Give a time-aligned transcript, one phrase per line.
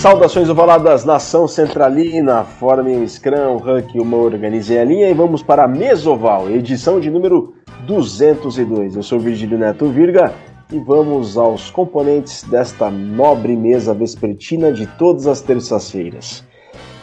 [0.00, 5.64] Saudações ovaladas, nação centralina, formem o Scrum, Rank, uma organizem a linha e vamos para
[5.64, 7.52] a Mesoval, edição de número
[7.86, 8.96] 202.
[8.96, 10.32] Eu sou Virgílio Neto Virga
[10.72, 16.42] e vamos aos componentes desta nobre mesa vespertina de todas as terças-feiras.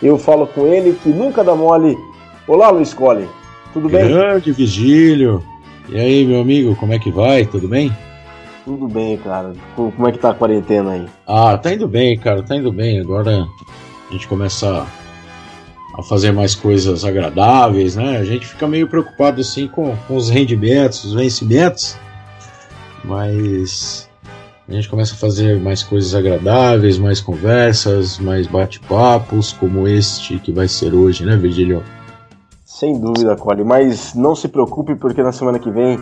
[0.02, 1.96] Eu falo com ele que nunca dá mole.
[2.48, 3.30] Olá, Luiz Cole,
[3.74, 4.08] tudo bem?
[4.08, 5.44] Grande Vigílio.
[5.88, 7.46] E aí, meu amigo, como é que vai?
[7.46, 7.92] Tudo bem?
[8.68, 9.54] Tudo bem, cara.
[9.78, 11.06] Como é que tá a quarentena aí?
[11.26, 13.00] Ah, tá indo bem, cara, tá indo bem.
[13.00, 13.48] Agora
[14.10, 14.86] a gente começa
[15.98, 18.18] a fazer mais coisas agradáveis, né?
[18.18, 21.98] A gente fica meio preocupado assim com, com os rendimentos, os vencimentos,
[23.06, 24.10] mas
[24.68, 30.52] a gente começa a fazer mais coisas agradáveis, mais conversas, mais bate-papos, como este que
[30.52, 31.82] vai ser hoje, né, Virgílio?
[32.66, 35.98] Sem dúvida, Cole, mas não se preocupe porque na semana que vem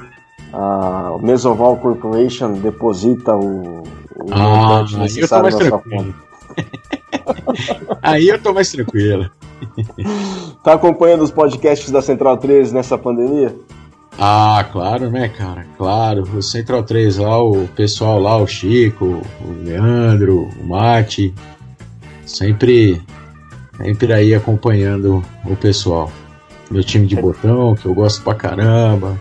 [0.53, 3.83] a Mesoval Corporation deposita o,
[4.15, 6.15] o ah, necessário na sua conta.
[8.01, 9.29] aí eu tô mais tranquilo.
[10.63, 13.55] tá acompanhando os podcasts da Central 3 nessa pandemia?
[14.17, 15.65] Ah, claro, né, cara?
[15.77, 16.23] Claro.
[16.33, 21.33] O Central 3 lá, o pessoal lá, o Chico, o Leandro, o Mate,
[22.25, 23.01] sempre,
[23.77, 26.09] sempre aí acompanhando o pessoal.
[26.71, 29.19] Meu time de botão, que eu gosto pra caramba.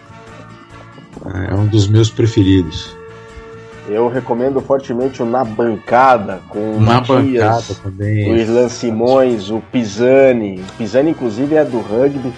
[1.51, 2.95] É um dos meus preferidos.
[3.89, 8.33] Eu recomendo fortemente o Na Bancada, com o Na Matias, Bancada também.
[8.33, 10.61] o Irlan Simões, o Pisani.
[10.61, 12.33] O Pisani, inclusive, é do rugby.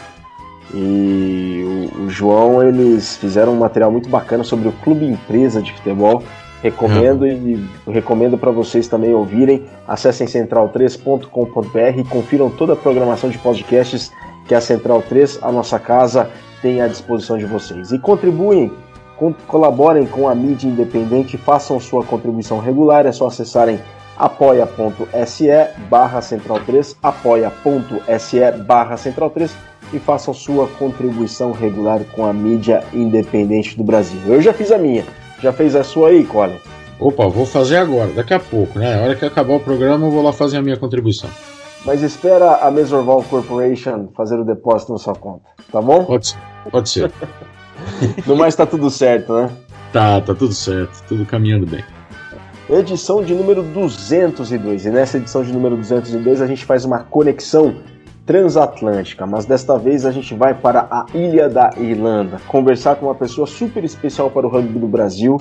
[0.74, 5.72] E o, o, João, eles fizeram um material muito bacana sobre o Clube Empresa de
[5.72, 6.22] Futebol.
[6.62, 7.68] Recomendo uhum.
[7.86, 9.62] e recomendo para vocês também ouvirem.
[9.86, 14.10] Acessem central3.com.br e confiram toda a programação de podcasts
[14.48, 16.30] que a Central 3, a nossa casa,
[16.62, 17.92] tem à disposição de vocês.
[17.92, 18.72] E contribuem,
[19.46, 23.80] colaborem com a mídia independente, façam sua contribuição regular, é só acessarem
[24.16, 25.48] apoia.se
[25.90, 29.54] barra central 3, apoia.se barra central 3
[29.92, 34.18] e façam sua contribuição regular com a mídia independente do Brasil.
[34.26, 35.04] Eu já fiz a minha,
[35.40, 36.56] já fez a sua aí, Colin?
[36.98, 38.98] Opa, vou fazer agora, daqui a pouco, né?
[38.98, 41.28] A hora que acabar o programa eu vou lá fazer a minha contribuição.
[41.86, 46.04] Mas espera a Mesorval Corporation fazer o depósito na sua conta, tá bom?
[46.04, 46.38] Pode ser.
[46.68, 47.12] Pode ser.
[48.26, 49.50] no mais tá tudo certo, né?
[49.92, 51.84] Tá, tá tudo certo, tudo caminhando bem.
[52.68, 54.86] Edição de número 202.
[54.86, 57.76] E nessa edição de número 202 a gente faz uma conexão
[58.26, 63.14] transatlântica, mas desta vez a gente vai para a Ilha da Irlanda, conversar com uma
[63.14, 65.40] pessoa super especial para o rugby do Brasil.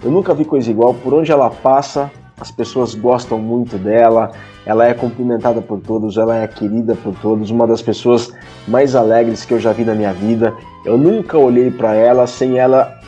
[0.00, 2.08] Eu nunca vi coisa igual, por onde ela passa,
[2.40, 4.32] as pessoas gostam muito dela,
[4.64, 8.32] ela é cumprimentada por todos, ela é querida por todos, uma das pessoas
[8.66, 10.54] mais alegres que eu já vi na minha vida.
[10.84, 13.00] Eu nunca olhei para ela sem ela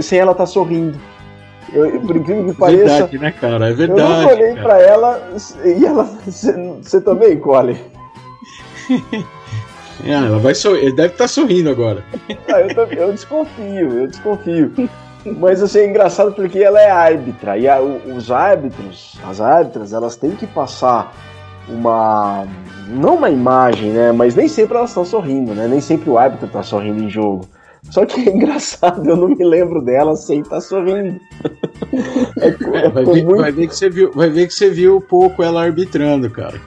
[0.00, 0.98] sem ela estar tá sorrindo.
[1.72, 2.84] Eu, por incrível que pareça.
[2.84, 3.70] Verdade, né, cara?
[3.70, 4.00] É verdade.
[4.00, 5.30] Eu nunca olhei para ela
[5.64, 6.04] e ela.
[6.04, 7.78] Você também, Cole?
[10.04, 10.80] Ah, ela vai sorrir.
[10.82, 12.04] Ele deve estar tá sorrindo agora.
[12.48, 14.72] Ah, eu, eu desconfio, eu desconfio.
[15.24, 20.16] Mas assim, é engraçado porque ela é árbitra e a, os árbitros, as árbitras, elas
[20.16, 21.14] têm que passar
[21.68, 22.46] uma
[22.88, 24.12] não uma imagem, né?
[24.12, 25.68] Mas nem sempre elas estão sorrindo, né?
[25.68, 27.46] Nem sempre o árbitro está sorrindo em jogo.
[27.90, 31.20] Só que é engraçado, eu não me lembro dela sem estar tá sorrindo.
[32.40, 33.42] É, é, vai, ver, muito...
[33.42, 36.58] vai, ver, que você viu, vai ver que você viu pouco ela arbitrando, cara.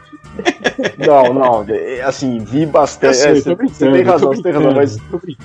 [0.98, 1.66] Não, não,
[2.06, 3.18] assim, vi bastante.
[3.18, 4.98] Sei, é, você, você, tem razão, você tem razão, mas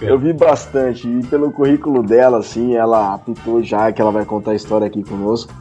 [0.03, 1.09] eu vi bastante.
[1.09, 5.03] E pelo currículo dela, assim, ela apitou já que ela vai contar a história aqui
[5.03, 5.53] conosco.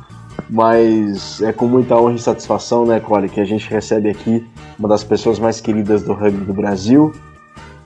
[0.49, 4.47] Mas é com muita honra e satisfação, né, Cole, que a gente recebe aqui
[4.77, 7.13] uma das pessoas mais queridas do rugby do Brasil.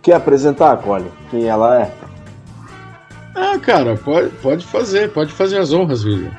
[0.02, 1.92] Quer apresentar, Cole, quem ela é?
[3.36, 6.32] Ah, cara, pode, pode fazer, pode fazer as honras, William.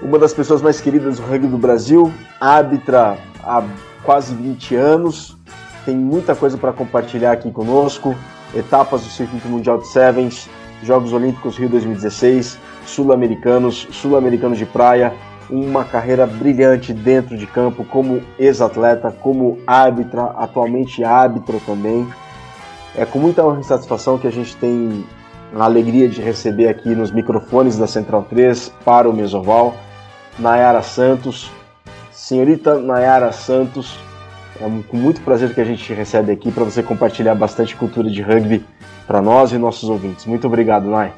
[0.00, 3.62] Uma das pessoas mais queridas do rugby do Brasil, árbitra há
[4.02, 5.36] quase 20 anos,
[5.84, 8.14] tem muita coisa para compartilhar aqui conosco.
[8.54, 10.48] Etapas do Circuito Mundial de Sevens,
[10.82, 15.12] Jogos Olímpicos Rio 2016, Sul-Americanos, Sul-Americanos de Praia,
[15.48, 22.06] uma carreira brilhante dentro de campo como ex-atleta, como árbitra, atualmente árbitra também.
[22.94, 25.04] É com muita satisfação que a gente tem
[25.54, 29.74] a alegria de receber aqui nos microfones da Central 3 para o Mesoval,
[30.38, 31.50] Nayara Santos,
[32.22, 33.98] Senhorita Nayara Santos,
[34.60, 38.22] é com muito prazer que a gente recebe aqui para você compartilhar bastante cultura de
[38.22, 38.64] rugby
[39.08, 40.24] para nós e nossos ouvintes.
[40.24, 41.12] Muito obrigado, Nay.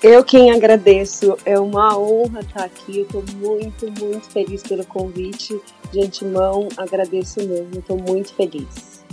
[0.00, 2.98] Eu quem agradeço, é uma honra estar aqui.
[3.00, 5.60] Eu estou muito, muito feliz pelo convite
[5.94, 9.04] De antemão, agradeço mesmo, estou muito feliz.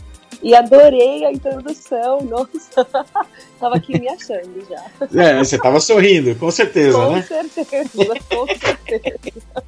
[0.41, 2.83] E adorei a introdução, nossa,
[3.59, 4.83] tava aqui me achando já.
[5.23, 7.21] É, você tava sorrindo, com certeza, com né?
[7.21, 7.85] Certeza,
[8.27, 9.63] com certeza,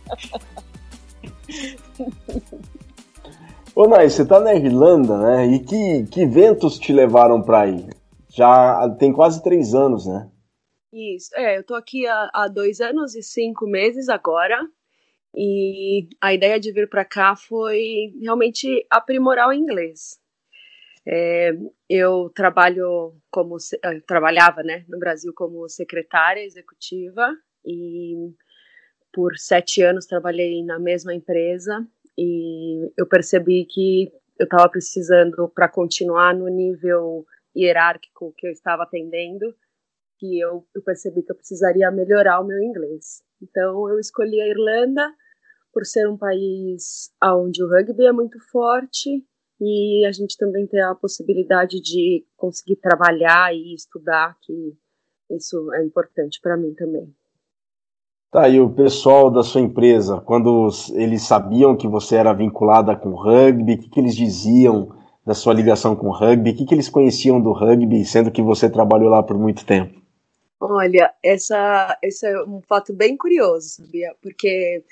[3.76, 5.46] Ô, Nai, você tá na Irlanda, né?
[5.46, 7.88] E que, que ventos te levaram para aí?
[8.30, 10.32] Já tem quase três anos, né?
[10.92, 14.60] Isso, é, eu tô aqui há, há dois anos e cinco meses agora.
[15.36, 20.20] E a ideia de vir para cá foi realmente aprimorar o inglês.
[21.06, 21.52] É,
[21.90, 27.36] eu trabalho como eu trabalhava, né, no Brasil como secretária executiva
[27.66, 28.16] e
[29.12, 31.86] por sete anos trabalhei na mesma empresa
[32.18, 37.26] e eu percebi que eu estava precisando para continuar no nível
[37.56, 39.54] hierárquico que eu estava atendendo,
[40.18, 43.24] que eu, eu percebi que eu precisaria melhorar o meu inglês.
[43.42, 45.14] Então eu escolhi a Irlanda
[45.74, 49.26] por ser um país onde o rugby é muito forte
[49.60, 54.76] e a gente também tem a possibilidade de conseguir trabalhar e estudar, que
[55.32, 57.14] isso é importante para mim também.
[58.32, 63.12] Tá, e o pessoal da sua empresa, quando eles sabiam que você era vinculada com
[63.12, 64.90] rugby, o que, que eles diziam
[65.26, 66.50] da sua ligação com rugby?
[66.50, 70.02] O que, que eles conheciam do rugby, sendo que você trabalhou lá por muito tempo?
[70.60, 74.16] Olha, essa, esse é um fato bem curioso, sabia?
[74.22, 74.84] Porque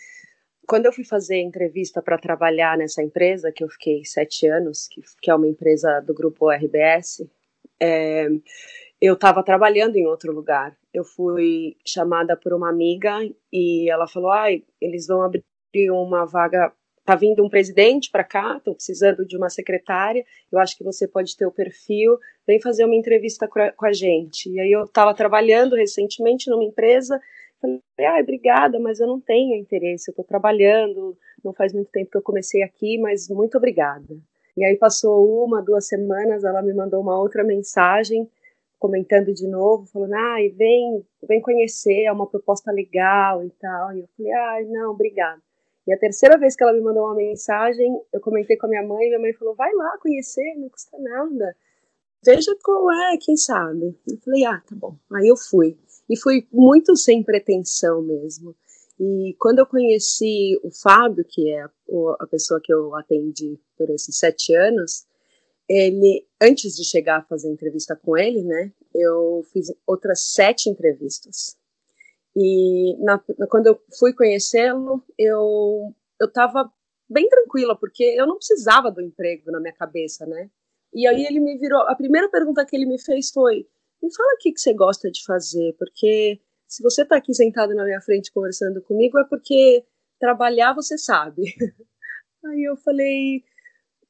[0.67, 5.01] quando eu fui fazer entrevista para trabalhar nessa empresa, que eu fiquei sete anos, que,
[5.21, 7.27] que é uma empresa do grupo RBS,
[7.79, 8.27] é,
[9.01, 10.77] eu estava trabalhando em outro lugar.
[10.93, 13.17] Eu fui chamada por uma amiga
[13.51, 16.71] e ela falou: ai, eles vão abrir uma vaga.
[17.03, 20.23] Tá vindo um presidente para cá, estão precisando de uma secretária.
[20.51, 22.15] Eu acho que você pode ter o perfil.
[22.45, 24.47] Vem fazer uma entrevista com a gente.
[24.47, 27.19] E aí eu estava trabalhando recentemente numa empresa
[27.61, 32.09] Falei, ah, obrigada, mas eu não tenho interesse, eu estou trabalhando, não faz muito tempo
[32.09, 34.17] que eu comecei aqui, mas muito obrigada.
[34.57, 38.29] E aí passou uma, duas semanas, ela me mandou uma outra mensagem,
[38.79, 43.93] comentando de novo, falando, ah, vem, vem conhecer, é uma proposta legal e tal.
[43.93, 45.39] E eu falei, ah, não, obrigada.
[45.87, 48.83] E a terceira vez que ela me mandou uma mensagem, eu comentei com a minha
[48.83, 51.55] mãe, e minha mãe falou, vai lá conhecer, não custa nada.
[52.25, 53.95] Veja qual é, quem sabe.
[54.07, 54.95] Eu falei, ah, tá bom.
[55.13, 55.77] Aí eu fui
[56.11, 58.53] e fui muito sem pretensão mesmo.
[58.99, 64.17] E quando eu conheci o Fábio, que é a, pessoa que eu atendi por esses
[64.19, 65.07] sete anos,
[65.69, 71.57] ele, antes de chegar a fazer entrevista com ele, né, eu fiz outras sete entrevistas.
[72.35, 73.17] E na,
[73.49, 76.71] quando eu fui conhecê-lo, eu eu estava
[77.09, 80.49] bem tranquila porque eu não precisava do emprego na minha cabeça, né?
[80.93, 83.65] E aí ele me virou, a primeira pergunta que ele me fez foi:
[84.01, 87.83] me fala o que, você gosta de fazer, porque se você está aqui sentado na
[87.83, 89.86] minha frente conversando comigo é porque
[90.19, 91.44] trabalhar você sabe.
[92.45, 93.44] Aí eu falei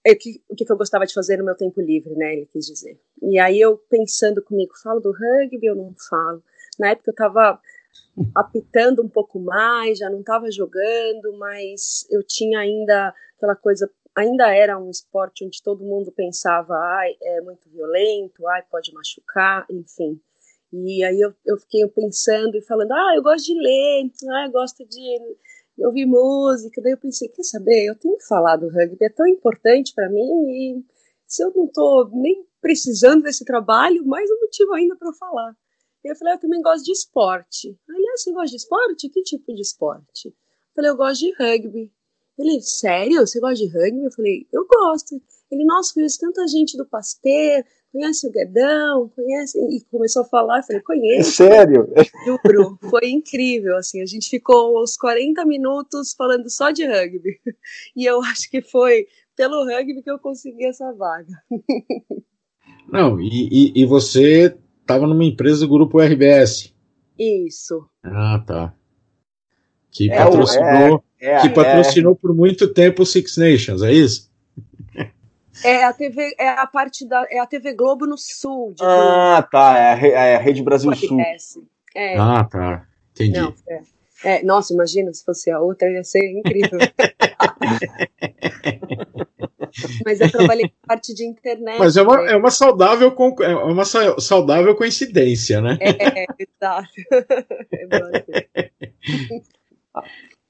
[0.05, 2.33] é, que, o que, eu gostava de fazer no meu tempo livre, né?
[2.33, 2.99] Ele quis dizer.
[3.21, 6.41] E aí eu pensando comigo, falo do rugby ou não falo?
[6.79, 7.59] Na época eu estava
[8.35, 14.53] apitando um pouco mais, já não estava jogando, mas eu tinha ainda aquela coisa ainda
[14.53, 20.19] era um esporte onde todo mundo pensava, ai, é muito violento, ai, pode machucar, enfim.
[20.73, 24.51] E aí eu, eu fiquei pensando e falando, ah, eu gosto de ler, ah, eu
[24.51, 26.81] gosto de ouvir música.
[26.81, 30.09] Daí eu pensei, quer saber, eu tenho que falar do rugby, é tão importante para
[30.09, 30.85] mim e
[31.27, 35.55] se eu não estou nem precisando desse trabalho, mais um motivo ainda para falar.
[36.03, 37.77] E eu falei, eu também gosto de esporte.
[37.89, 39.09] Aliás, você gosta de esporte?
[39.09, 40.27] Que tipo de esporte?
[40.27, 40.33] Eu
[40.75, 41.91] falei, eu gosto de rugby.
[42.37, 43.19] Ele, sério?
[43.19, 44.03] Você gosta de rugby?
[44.03, 45.21] Eu falei, eu gosto.
[45.51, 49.59] Ele, nossa, conheço tanta gente do Pasteur, conhece o Guedão, conhece.
[49.59, 51.31] E começou a falar, eu falei, conheço.
[51.31, 51.87] Sério?
[52.25, 57.39] Juro, foi incrível, assim, a gente ficou uns 40 minutos falando só de rugby.
[57.95, 61.33] E eu acho que foi pelo rugby que eu consegui essa vaga.
[62.87, 66.73] Não, e, e, e você estava numa empresa do grupo RBS.
[67.17, 67.85] Isso.
[68.03, 68.75] Ah, tá.
[69.91, 71.03] Que é, patrocinou.
[71.19, 72.15] É é, que patrocinou é...
[72.15, 74.31] por muito tempo o Six Nations, é isso?
[75.63, 78.73] É a TV, é a parte da, é a TV Globo no Sul.
[78.81, 81.19] ah, tá, é a, é a Rede Brasil Sul.
[81.93, 82.17] É.
[82.17, 83.39] Ah, tá, entendi.
[83.39, 83.81] Não, é.
[84.23, 86.79] É, nossa, imagina se fosse a outra, ia ser incrível.
[90.05, 91.79] Mas eu trabalhei com parte de internet.
[91.79, 92.33] Mas é uma, né?
[92.33, 95.77] é uma, saudável, é uma saudável coincidência, né?
[95.79, 96.89] É, exato.
[97.73, 98.71] É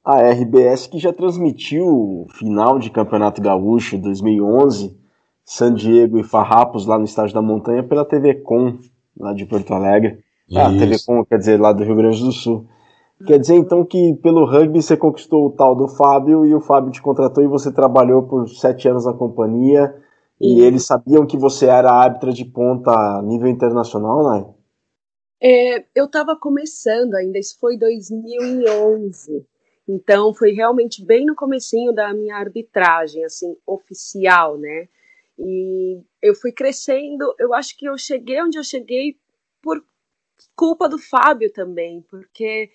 [0.04, 4.98] a RBS que já transmitiu o final de Campeonato Gaúcho 2011,
[5.46, 8.78] San Diego e Farrapos lá no Estádio da Montanha pela TV Com,
[9.18, 10.20] lá de Porto Alegre.
[10.56, 12.66] Ah, TV Com, quer dizer, lá do Rio Grande do Sul.
[13.26, 16.92] Quer dizer então que pelo rugby você conquistou o tal do Fábio e o Fábio
[16.92, 19.94] te contratou e você trabalhou por sete anos na companhia
[20.40, 24.46] e eles sabiam que você era árbitra de ponta a nível internacional, né?
[25.42, 29.46] É, eu estava começando ainda, isso foi 2011.
[29.88, 34.88] Então foi realmente bem no comecinho da minha arbitragem, assim, oficial, né?
[35.40, 39.18] E eu fui crescendo, eu acho que eu cheguei onde eu cheguei
[39.62, 39.84] por
[40.56, 42.70] culpa do Fábio também, porque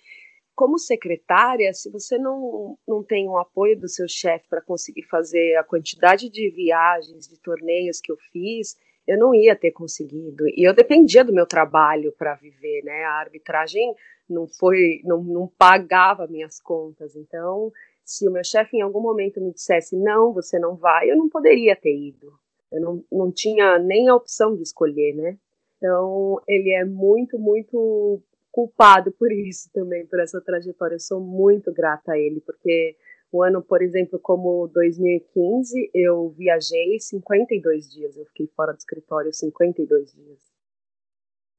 [0.53, 5.55] como secretária, se você não, não tem o apoio do seu chefe para conseguir fazer
[5.55, 8.75] a quantidade de viagens, de torneios que eu fiz,
[9.07, 10.47] eu não ia ter conseguido.
[10.49, 13.05] E eu dependia do meu trabalho para viver, né?
[13.05, 13.95] A arbitragem
[14.29, 17.15] não foi, não, não pagava minhas contas.
[17.15, 17.71] Então,
[18.03, 21.29] se o meu chefe em algum momento me dissesse não, você não vai, eu não
[21.29, 22.33] poderia ter ido.
[22.71, 25.37] Eu não, não tinha nem a opção de escolher, né?
[25.77, 28.21] Então, ele é muito, muito
[28.51, 30.95] culpado por isso também, por essa trajetória.
[30.95, 32.97] Eu sou muito grata a ele, porque
[33.31, 38.15] o ano, por exemplo, como 2015, eu viajei 52 dias.
[38.17, 40.39] Eu fiquei fora do escritório 52 dias.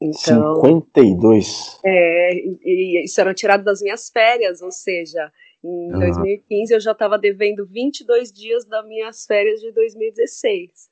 [0.00, 1.80] Então, 52?
[1.84, 5.30] É, e, e isso era tirado das minhas férias, ou seja,
[5.62, 5.98] em uhum.
[5.98, 10.88] 2015 eu já estava devendo 22 dias das minhas férias de 2016.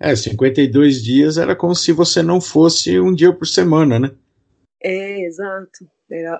[0.00, 4.10] É, 52 dias era como se você não fosse um dia por semana, né?
[4.82, 5.86] É, exato.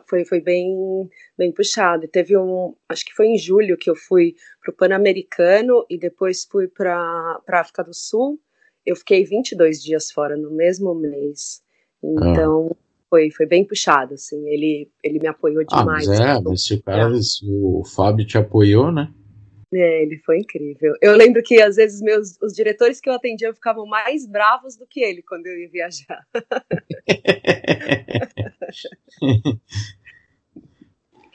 [0.06, 2.08] Foi foi bem, bem puxado.
[2.08, 6.44] Teve um, acho que foi em julho que eu fui para o Pan-Americano e depois
[6.44, 8.38] fui para a África do Sul.
[8.84, 11.62] Eu fiquei 22 dias fora no mesmo mês.
[12.02, 12.76] Então, ah.
[13.08, 14.48] foi, foi bem puxado, assim.
[14.48, 16.08] Ele, ele me apoiou demais.
[16.08, 19.12] Ah, mas é, mas se o cara, se o Fábio te apoiou, né?
[19.74, 20.94] É, ele foi incrível.
[21.00, 24.86] Eu lembro que às vezes meus os diretores que eu atendia ficavam mais bravos do
[24.86, 26.26] que ele quando eu ia viajar.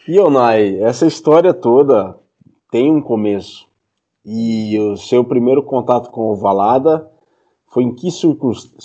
[0.08, 2.18] e Onai, essa história toda
[2.72, 3.68] tem um começo.
[4.26, 7.10] E o seu primeiro contato com o Valada
[7.68, 8.10] foi em que,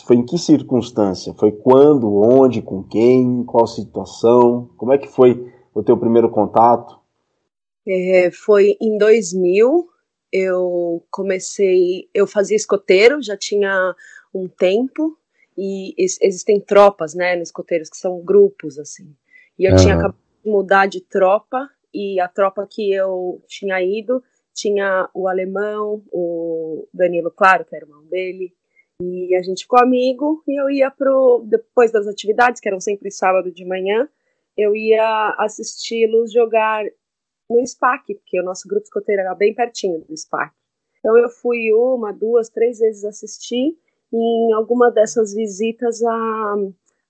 [0.05, 1.35] foi em que circunstância?
[1.35, 4.71] Foi quando, onde, com quem, qual situação?
[4.77, 7.01] Como é que foi o teu primeiro contato?
[7.87, 9.89] É, foi em 2000,
[10.33, 13.95] eu comecei, eu fazia escoteiro, já tinha
[14.33, 15.17] um tempo,
[15.57, 19.15] e existem tropas, né, nos escoteiros, que são grupos, assim.
[19.59, 19.79] E eu uhum.
[19.79, 24.23] tinha acabado de mudar de tropa, e a tropa que eu tinha ido
[24.55, 28.55] tinha o alemão, o Danilo Claro, que era irmão dele,
[29.01, 33.11] e a gente ficou amigo, e eu ia pro, depois das atividades, que eram sempre
[33.11, 34.09] sábado de manhã,
[34.57, 36.85] eu ia assisti-los jogar
[37.49, 40.55] no SPAC, porque o nosso grupo escoteiro era bem pertinho do SPAC.
[40.99, 43.77] Então eu fui uma, duas, três vezes assistir,
[44.13, 46.55] em alguma dessas visitas a,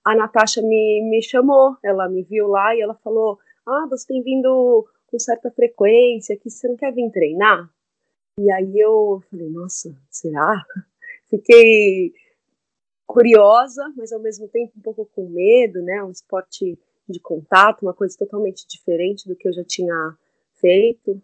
[0.05, 4.21] a Natasha me, me chamou, ela me viu lá e ela falou, ah, você tem
[4.21, 7.69] vindo com certa frequência aqui, você não quer vir treinar?
[8.39, 10.63] E aí eu falei, nossa, será?
[11.29, 12.13] Fiquei
[13.05, 16.03] curiosa, mas ao mesmo tempo um pouco com medo, né?
[16.03, 20.17] Um esporte de contato, uma coisa totalmente diferente do que eu já tinha
[20.53, 21.21] feito.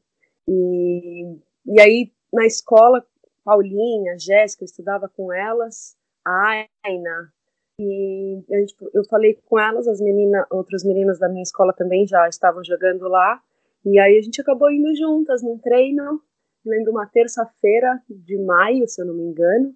[0.48, 3.05] E, e aí, na escola,
[3.50, 7.34] Paulinha, Jéssica, eu estudava com elas, a Aina,
[7.79, 12.29] e gente, eu falei com elas, as meninas, outras meninas da minha escola também já
[12.29, 13.41] estavam jogando lá,
[13.84, 16.22] e aí a gente acabou indo juntas num treino,
[16.63, 19.74] lembro uma terça-feira de maio, se eu não me engano,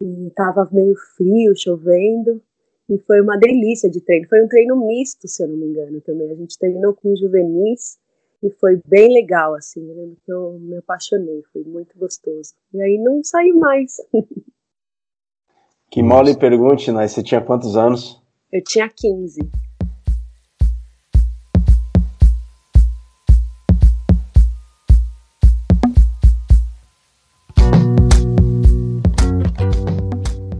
[0.00, 2.42] e tava meio frio, chovendo,
[2.90, 4.26] e foi uma delícia de treino.
[4.28, 6.28] Foi um treino misto, se eu não me engano, também.
[6.28, 8.00] A gente treinou com juvenis
[8.42, 9.88] e foi bem legal, assim.
[9.88, 12.54] Eu lembro que eu me apaixonei, foi muito gostoso.
[12.74, 13.96] E aí não saí mais.
[15.90, 17.06] Que mole pergunte, né?
[17.06, 18.18] Você tinha quantos anos?
[18.50, 19.40] Eu tinha 15.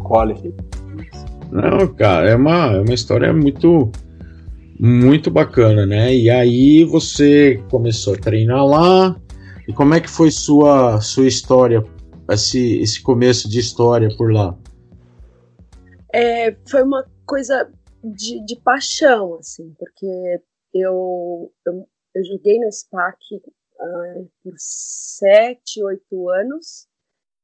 [0.01, 0.55] Cole.
[1.51, 3.91] Não, cara, é uma, é uma história muito
[4.85, 6.13] muito bacana, né?
[6.13, 9.17] E aí você começou a treinar lá.
[9.69, 11.85] E como é que foi sua sua história,
[12.29, 14.59] esse, esse começo de história por lá?
[16.13, 17.71] É, foi uma coisa
[18.03, 20.43] de, de paixão, assim, porque
[20.75, 26.89] eu, eu, eu joguei no SPAC uh, por sete, oito anos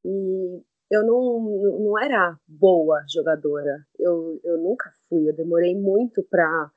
[0.05, 1.41] e eu não,
[1.85, 3.79] não era boa jogadora.
[3.97, 6.69] Eu, eu nunca fui, eu demorei muito para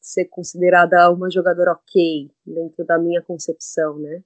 [0.00, 4.22] ser considerada uma jogadora ok dentro da minha concepção, né?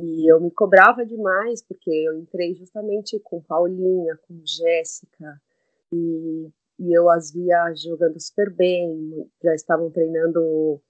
[0.00, 5.40] E eu me cobrava demais porque eu entrei justamente com Paulinha, com Jéssica
[5.92, 10.80] e, e eu as via jogando super bem, já estavam treinando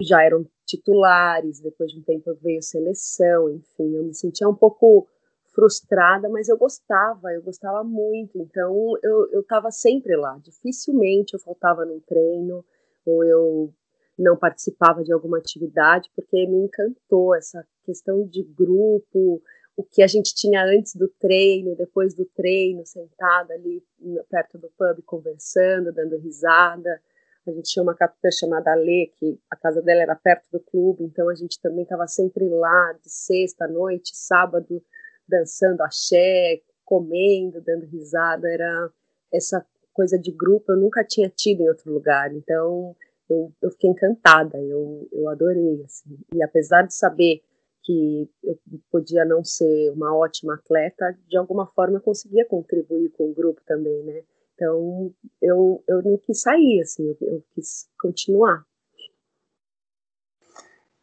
[0.00, 5.08] já eram titulares, depois de um tempo veio seleção, enfim, eu me sentia um pouco
[5.54, 11.84] frustrada, mas eu gostava, eu gostava muito, então eu estava sempre lá, dificilmente eu faltava
[11.86, 12.62] num treino,
[13.06, 13.74] ou eu
[14.18, 19.42] não participava de alguma atividade, porque me encantou essa questão de grupo,
[19.76, 23.82] o que a gente tinha antes do treino, depois do treino, sentada ali
[24.30, 27.00] perto do pub conversando, dando risada,
[27.46, 31.04] a gente tinha uma capitã chamada Lê, que a casa dela era perto do clube,
[31.04, 34.82] então a gente também estava sempre lá, de sexta noite, sábado,
[35.28, 38.48] dançando axé, comendo, dando risada.
[38.48, 38.90] Era
[39.32, 39.64] essa
[39.96, 42.94] coisa de grupo eu nunca tinha tido em outro lugar, então
[43.28, 45.82] eu, eu fiquei encantada, eu, eu adorei.
[45.84, 46.18] Assim.
[46.34, 47.42] E apesar de saber
[47.82, 48.58] que eu
[48.90, 53.60] podia não ser uma ótima atleta, de alguma forma eu conseguia contribuir com o grupo
[53.66, 54.22] também, né?
[54.54, 58.64] Então, eu, eu não quis sair, assim, eu, eu quis continuar.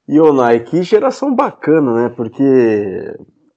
[0.07, 2.09] E, Onai, que geração bacana, né?
[2.09, 2.43] Porque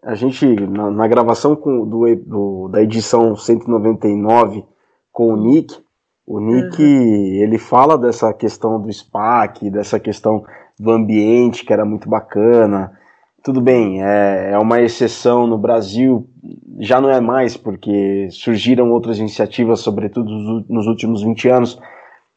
[0.02, 4.64] a gente, na, na gravação com, do, do, da edição 199
[5.16, 5.74] com o Nick,
[6.26, 7.42] o Nick, uhum.
[7.42, 10.44] ele fala dessa questão do SPAC, dessa questão
[10.78, 12.92] do ambiente, que era muito bacana,
[13.42, 16.28] tudo bem, é, é uma exceção no Brasil,
[16.80, 21.80] já não é mais, porque surgiram outras iniciativas, sobretudo nos últimos 20 anos,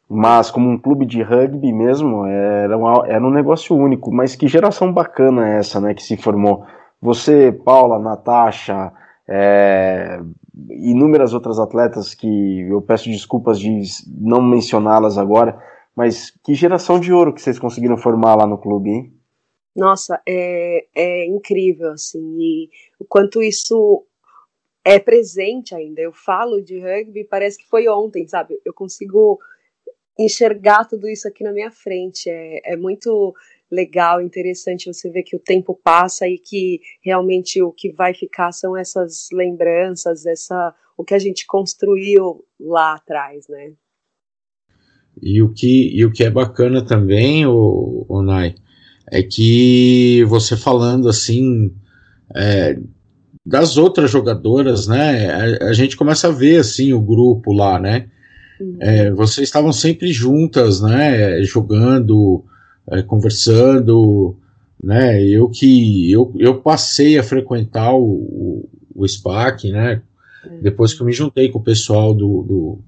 [0.08, 4.10] mas como um clube de rugby mesmo, era, uma, era um negócio único.
[4.10, 6.64] Mas que geração bacana é essa, né, que se formou?
[7.02, 8.92] Você, Paula, Natasha,
[9.30, 10.20] é,
[10.72, 15.62] inúmeras outras atletas que eu peço desculpas de não mencioná-las agora,
[15.96, 19.14] mas que geração de ouro que vocês conseguiram formar lá no clube, hein?
[19.76, 22.70] Nossa, é, é incrível, assim, e
[23.00, 24.04] o quanto isso
[24.84, 26.02] é presente ainda.
[26.02, 28.60] Eu falo de rugby, parece que foi ontem, sabe?
[28.66, 29.40] Eu consigo
[30.18, 32.30] enxergar tudo isso aqui na minha frente.
[32.30, 33.34] É, é muito
[33.72, 38.52] legal, interessante você ver que o tempo passa e que realmente o que vai ficar
[38.52, 43.72] são essas lembranças, essa o que a gente construiu lá atrás, né?
[45.22, 48.56] E o que, e o que é bacana também, o, o Nai,
[49.10, 51.74] é que você falando assim
[52.36, 52.78] é,
[53.46, 55.30] das outras jogadoras, né?
[55.62, 58.08] A, a, gente começa a ver assim o grupo lá, né?
[58.60, 58.78] Uhum.
[58.80, 61.42] É, vocês estavam sempre juntas, né?
[61.44, 62.44] Jogando,
[62.92, 64.36] é, conversando,
[64.82, 65.24] né?
[65.24, 70.02] Eu que eu, eu passei a frequentar o, o, o SPAC, né?
[70.46, 70.62] Uhum.
[70.62, 72.80] Depois que eu me juntei com o pessoal do, do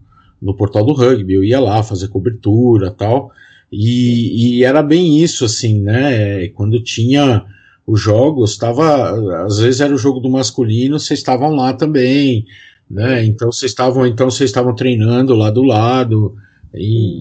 [0.42, 3.32] no portal do rugby, eu ia lá fazer cobertura tal.
[3.72, 6.48] E, e, era bem isso, assim, né?
[6.50, 7.46] Quando tinha
[7.86, 12.46] os jogos, estava às vezes era o jogo do masculino, vocês estavam lá também,
[12.90, 13.24] né?
[13.24, 16.36] Então vocês estavam, então vocês estavam treinando lá do lado
[16.74, 17.18] e,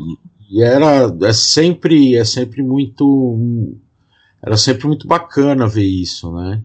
[0.50, 3.76] e, era é sempre é sempre muito
[4.42, 6.62] era sempre muito bacana ver isso, né?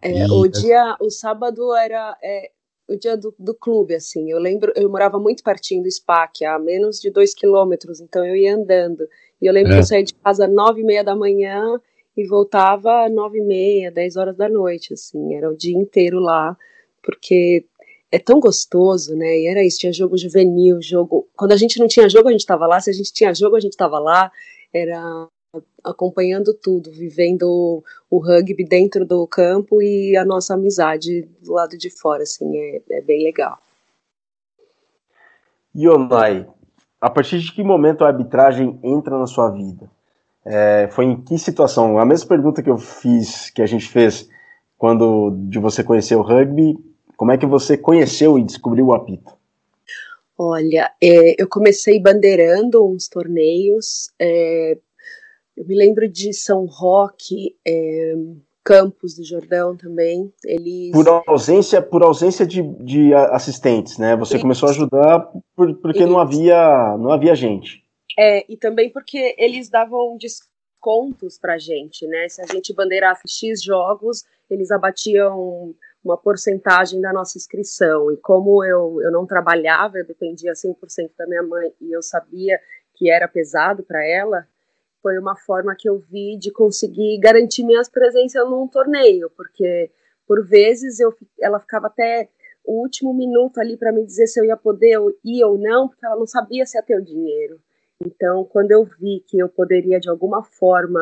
[0.00, 2.50] É, e, o dia, o sábado era é,
[2.88, 4.30] o dia do, do, clube, assim.
[4.30, 8.34] Eu lembro, eu morava muito pertinho do SPAC, a menos de dois quilômetros, então eu
[8.34, 9.06] ia andando.
[9.40, 9.74] E eu lembro é.
[9.74, 11.78] que eu saía de casa às nove e meia da manhã
[12.16, 16.18] e voltava às nove e meia, dez horas da noite, assim, era o dia inteiro
[16.18, 16.56] lá,
[17.02, 17.66] porque
[18.10, 19.38] é tão gostoso, né?
[19.38, 21.28] E era isso, tinha jogo juvenil, jogo.
[21.36, 23.56] Quando a gente não tinha jogo, a gente estava lá, se a gente tinha jogo,
[23.56, 24.30] a gente estava lá,
[24.72, 25.28] era
[25.84, 31.90] acompanhando tudo, vivendo o rugby dentro do campo e a nossa amizade do lado de
[31.90, 33.58] fora, assim, é, é bem legal.
[35.76, 36.46] Yonai,
[37.00, 39.90] a partir de que momento a arbitragem entra na sua vida?
[40.44, 41.98] É, foi em que situação?
[41.98, 44.28] A mesma pergunta que eu fiz, que a gente fez
[44.76, 46.76] quando de você conhecer o rugby,
[47.18, 49.36] como é que você conheceu e descobriu o apito?
[50.38, 54.08] Olha, é, eu comecei bandeirando uns torneios.
[54.20, 54.78] É,
[55.56, 58.14] eu me lembro de São Roque, é,
[58.62, 60.32] Campos do Jordão também.
[60.44, 60.92] Eles...
[60.92, 64.14] Por ausência, por ausência de, de assistentes, né?
[64.14, 64.42] Você Isso.
[64.42, 67.82] começou a ajudar por, porque não havia, não havia gente.
[68.16, 72.28] É, e também porque eles davam descontos pra gente, né?
[72.28, 75.74] Se a gente bandeirasse X jogos, eles abatiam
[76.08, 78.10] uma porcentagem da nossa inscrição.
[78.10, 82.58] E como eu, eu não trabalhava, eu dependia 100% da minha mãe e eu sabia
[82.94, 84.46] que era pesado para ela,
[85.00, 89.90] foi uma forma que eu vi de conseguir garantir minha presença num torneio, porque
[90.26, 92.28] por vezes eu, ela ficava até
[92.64, 96.04] o último minuto ali para me dizer se eu ia poder ir ou não, porque
[96.04, 97.60] ela não sabia se ia ter o dinheiro.
[98.04, 101.00] Então, quando eu vi que eu poderia de alguma forma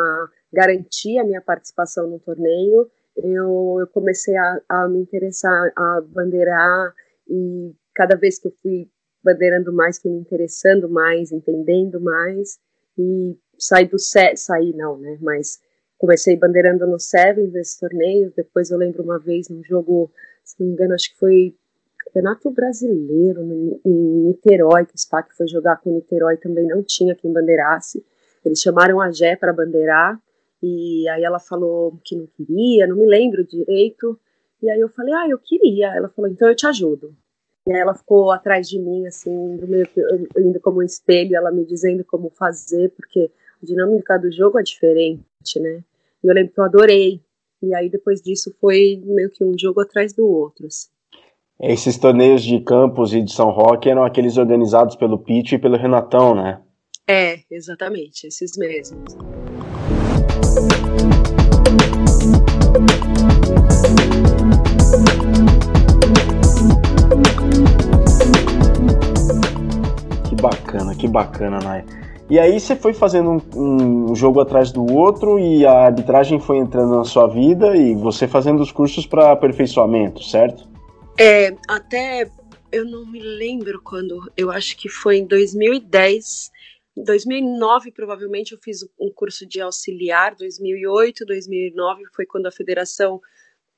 [0.53, 6.95] garantir a minha participação no torneio, eu, eu comecei a, a me interessar a bandeirar
[7.29, 8.89] e cada vez que eu fui
[9.23, 12.59] bandeirando mais, fui me interessando mais, entendendo mais,
[12.97, 15.19] e saí do set, saí não, né?
[15.21, 15.59] Mas
[15.99, 18.33] comecei bandeirando no Sevens desses torneios.
[18.35, 20.13] Depois eu lembro uma vez num jogo,
[20.45, 21.57] se não me engano, acho que foi
[22.05, 23.43] Campeonato Brasileiro
[23.85, 28.05] em Niterói, que o SPAC foi jogar com o Niterói também não tinha quem bandeirasse.
[28.45, 30.21] Eles chamaram a Jé para bandeirar
[30.63, 34.19] e aí ela falou que não queria, não me lembro direito.
[34.63, 35.95] E aí eu falei, ah, eu queria.
[35.95, 37.15] Ela falou, então eu te ajudo.
[37.67, 39.59] E aí ela ficou atrás de mim, assim,
[40.39, 43.31] indo como um espelho, ela me dizendo como fazer, porque
[43.63, 45.83] a dinâmica do jogo é diferente, né?
[46.23, 47.21] E eu lembro que eu adorei.
[47.63, 50.89] E aí depois disso foi meio que um jogo atrás do outro, assim.
[51.59, 55.77] Esses torneios de Campos e de São Roque eram aqueles organizados pelo Pete e pelo
[55.77, 56.63] Renatão, né?
[57.09, 59.17] É, exatamente, esses mesmos.
[70.49, 71.85] Bacana, que bacana, Naya.
[72.29, 76.59] E aí você foi fazendo um, um, jogo atrás do outro e a arbitragem foi
[76.59, 80.69] entrando na sua vida e você fazendo os cursos para aperfeiçoamento, certo?
[81.19, 82.29] É, até
[82.73, 86.51] eu não me lembro quando, eu acho que foi em 2010,
[86.97, 93.21] em 2009 provavelmente eu fiz um curso de auxiliar, 2008, 2009 foi quando a federação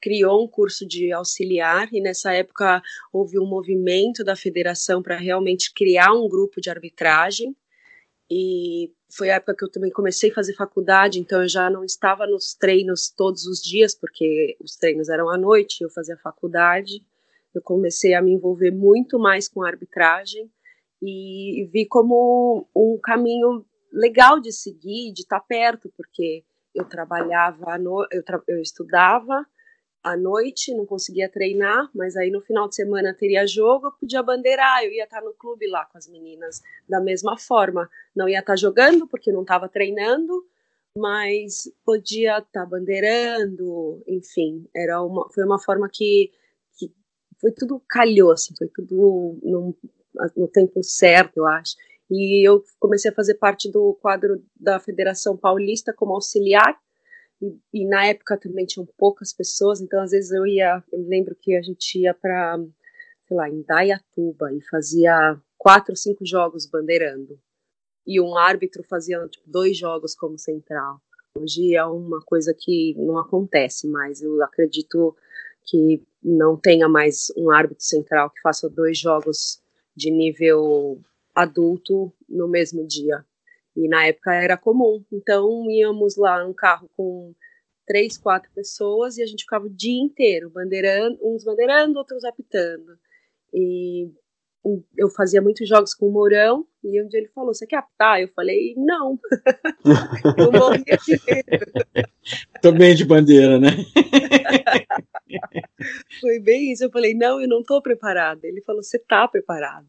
[0.01, 2.83] criou um curso de auxiliar e nessa época
[3.13, 7.55] houve um movimento da federação para realmente criar um grupo de arbitragem
[8.31, 11.83] e foi a época que eu também comecei a fazer faculdade, então eu já não
[11.83, 17.03] estava nos treinos todos os dias, porque os treinos eram à noite, eu fazia faculdade.
[17.55, 20.51] Eu comecei a me envolver muito mais com arbitragem
[21.01, 28.07] e vi como um caminho legal de seguir, de estar perto, porque eu trabalhava, no,
[28.13, 29.47] eu, tra eu estudava,
[30.13, 34.23] à noite, não conseguia treinar, mas aí no final de semana teria jogo, eu podia
[34.23, 37.89] bandeirar, eu ia estar no clube lá com as meninas da mesma forma.
[38.15, 40.45] Não ia estar jogando porque não estava treinando,
[40.97, 46.31] mas podia estar bandeirando, enfim, era uma, foi uma forma que,
[46.77, 46.93] que
[47.41, 49.77] foi tudo calhou, assim, foi tudo no,
[50.37, 51.77] no tempo certo, eu acho.
[52.11, 56.79] E eu comecei a fazer parte do quadro da Federação Paulista como auxiliar,
[57.41, 61.37] e, e, na época também tinham poucas pessoas, então às vezes eu ia, eu lembro
[61.41, 62.59] que a gente ia para,
[63.27, 67.39] sei lá, em Dayatuba e fazia quatro, cinco jogos bandeirando.
[68.07, 71.01] E um árbitro fazia tipo, dois jogos como central.
[71.35, 74.23] Hoje é uma coisa que não acontece mais.
[74.23, 75.15] Eu acredito
[75.65, 79.61] que não tenha mais um árbitro central que faça dois jogos
[79.95, 81.01] de nível
[81.35, 83.25] adulto no mesmo dia.
[83.79, 85.05] E na época era comum.
[85.13, 87.33] Então íamos lá um carro com
[87.87, 92.99] três, quatro pessoas e a gente ficava o dia inteiro bandeirando, uns bandeirando, outros apitando.
[93.55, 94.11] E
[94.97, 98.21] eu fazia muitos jogos com o Mourão e um dia ele falou: Você quer apitar?
[98.21, 99.17] Eu falei: Não.
[100.37, 101.65] eu morria de medo.
[102.61, 103.71] Também de bandeira, né?
[106.21, 106.83] Foi bem isso.
[106.85, 108.45] Eu falei: Não, eu não estou preparada.
[108.45, 109.87] Ele falou: Você está preparado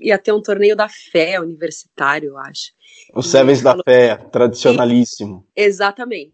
[0.00, 2.72] ia ter um torneio da fé universitário, eu acho.
[3.14, 5.46] O Sevens da Fé, tradicionalíssimo.
[5.56, 6.32] E, exatamente.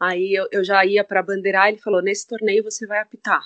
[0.00, 3.42] Aí eu, eu já ia para bandeirar, ele falou: nesse torneio você vai apitar.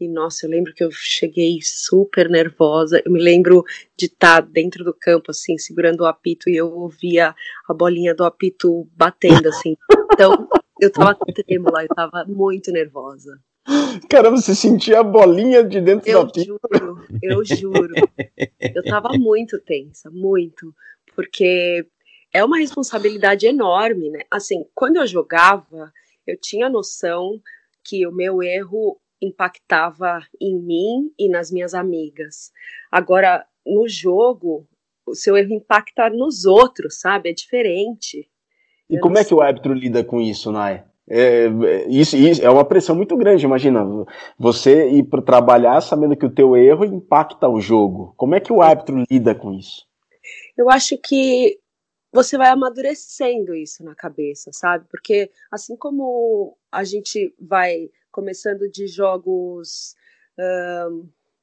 [0.00, 3.00] E nossa, eu lembro que eu cheguei super nervosa.
[3.04, 3.64] Eu me lembro
[3.96, 7.34] de estar tá dentro do campo, assim, segurando o apito, e eu ouvia
[7.68, 9.76] a bolinha do apito batendo, assim.
[10.12, 10.48] Então,
[10.80, 13.40] eu tava trêmula, eu tava muito nervosa.
[14.08, 16.50] Cara, você sentia a bolinha de dentro eu da pista.
[16.50, 17.94] Eu juro, eu juro.
[18.60, 20.74] Eu tava muito tensa, muito.
[21.14, 21.86] Porque
[22.32, 24.20] é uma responsabilidade enorme, né?
[24.30, 25.92] Assim, quando eu jogava,
[26.26, 27.40] eu tinha noção
[27.82, 32.52] que o meu erro impactava em mim e nas minhas amigas.
[32.90, 34.66] Agora, no jogo,
[35.06, 37.30] o seu erro impacta nos outros, sabe?
[37.30, 38.28] É diferente.
[38.88, 40.84] E eu como é que o árbitro lida com isso, Nai?
[41.08, 41.48] É,
[41.88, 43.84] isso, isso, é uma pressão muito grande, imagina,
[44.38, 48.14] você ir para trabalhar sabendo que o teu erro impacta o jogo.
[48.16, 49.86] Como é que o árbitro lida com isso?
[50.56, 51.58] Eu acho que
[52.10, 54.86] você vai amadurecendo isso na cabeça, sabe?
[54.88, 59.94] Porque assim como a gente vai começando de jogos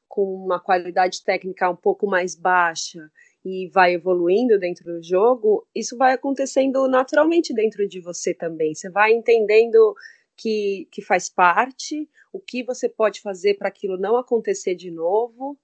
[0.08, 3.00] com uma qualidade técnica um pouco mais baixa
[3.44, 8.74] e vai evoluindo dentro do jogo, isso vai acontecendo naturalmente dentro de você também.
[8.76, 9.96] Você vai entendendo
[10.38, 15.58] que, que faz parte, o que você pode fazer para aquilo não acontecer de novo,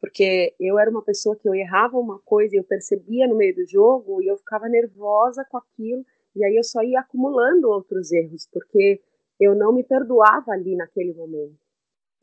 [0.00, 3.54] porque eu era uma pessoa que eu errava uma coisa e eu percebia no meio
[3.54, 6.04] do jogo e eu ficava nervosa com aquilo,
[6.36, 9.00] e aí eu só ia acumulando outros erros, porque
[9.40, 11.63] eu não me perdoava ali naquele momento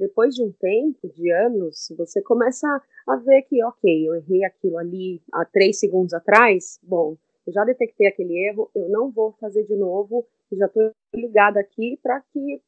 [0.02, 2.68] depois de um tempo, de anos, você começa
[3.08, 7.64] a ver que, ok, eu errei aquilo ali há três segundos atrás, bom, eu já
[7.64, 12.60] detectei aquele erro, eu não vou fazer de novo, já estou ligada aqui para que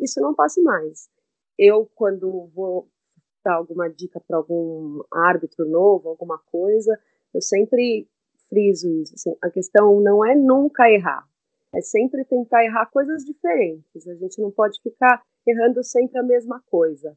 [0.00, 1.10] isso não passe mais.
[1.58, 2.88] Eu, quando vou
[3.44, 6.98] dar alguma dica para algum árbitro novo, alguma coisa,
[7.34, 8.08] eu sempre
[8.48, 9.14] friso isso.
[9.14, 11.28] Assim, a questão não é nunca errar,
[11.74, 14.08] é sempre tentar errar coisas diferentes.
[14.08, 17.16] A gente não pode ficar errando sempre a mesma coisa.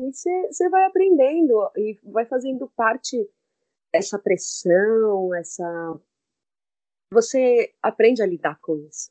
[0.00, 3.16] E você vai aprendendo e vai fazendo parte
[3.92, 5.98] essa pressão, essa.
[7.12, 9.10] Você aprende a lidar com isso.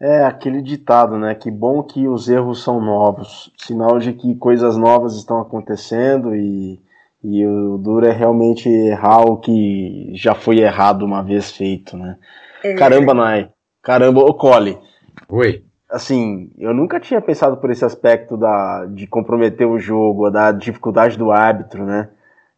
[0.00, 1.34] É aquele ditado, né?
[1.34, 6.80] Que bom que os erros são novos, sinal de que coisas novas estão acontecendo e,
[7.24, 12.16] e o duro é realmente errar o que já foi errado uma vez feito, né?
[12.62, 12.74] É.
[12.74, 13.50] Caramba, Nai.
[13.82, 14.78] Caramba, ô Cole.
[15.28, 15.67] Oi.
[15.90, 21.16] Assim, eu nunca tinha pensado por esse aspecto da, de comprometer o jogo, da dificuldade
[21.16, 22.10] do árbitro, né?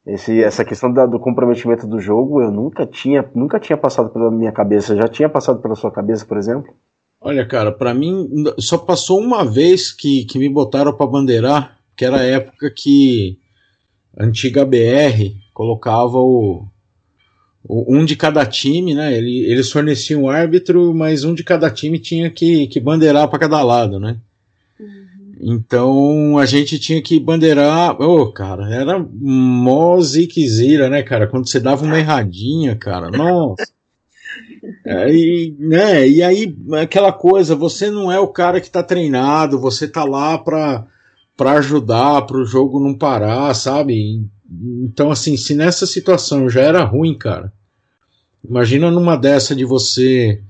[0.05, 4.31] Esse, essa questão da, do comprometimento do jogo, eu nunca tinha, nunca tinha passado pela
[4.31, 4.97] minha cabeça.
[4.97, 6.75] Já tinha passado pela sua cabeça, por exemplo?
[7.21, 12.05] Olha, cara, para mim só passou uma vez que, que me botaram para bandeirar, que
[12.05, 13.39] era a época que
[14.19, 16.67] a antiga BR colocava o,
[17.69, 19.17] um de cada time, né?
[19.17, 23.39] Ele, eles forneciam um árbitro, mas um de cada time tinha que, que bandeirar para
[23.39, 24.17] cada lado, né?
[24.79, 25.35] Uhum.
[25.41, 28.01] Então a gente tinha que bandeirar.
[28.01, 31.27] Ô, oh, cara, era mó ziquezira, né, cara?
[31.27, 33.69] Quando você dava uma erradinha, cara, nossa.
[34.85, 39.59] É, e, né, e aí, aquela coisa, você não é o cara que está treinado,
[39.59, 40.87] você tá lá para
[41.37, 44.23] para ajudar, para o jogo não parar, sabe?
[44.51, 47.53] Então, assim, se nessa situação já era ruim, cara,
[48.45, 50.43] imagina numa dessa de você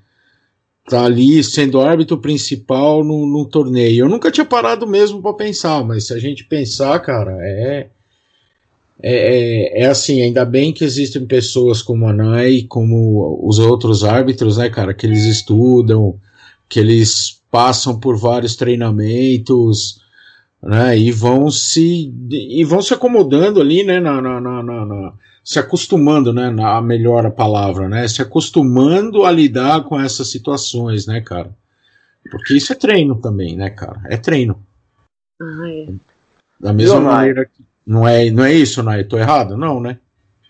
[0.88, 4.04] tá ali sendo árbitro principal no, no torneio.
[4.04, 7.90] Eu nunca tinha parado mesmo para pensar, mas se a gente pensar, cara, é,
[9.02, 14.02] é, é, é, assim, ainda bem que existem pessoas como a Nai, como os outros
[14.02, 16.18] árbitros, né, cara, que eles estudam,
[16.68, 20.00] que eles passam por vários treinamentos,
[20.62, 20.96] né?
[20.98, 23.98] E vão se e vão se acomodando ali, né?
[24.00, 26.50] Na, na, na, na se acostumando, né?
[26.50, 28.06] Na melhor a palavra, né?
[28.06, 31.54] Se acostumando a lidar com essas situações, né, cara?
[32.30, 34.02] Porque isso é treino também, né, cara?
[34.04, 34.60] É treino.
[35.40, 35.88] Ah, é.
[36.58, 37.64] Da mesma Eu, maneira que.
[37.86, 39.04] Não é, não é isso, Nai?
[39.04, 39.56] Tô errado?
[39.56, 39.98] Não, né?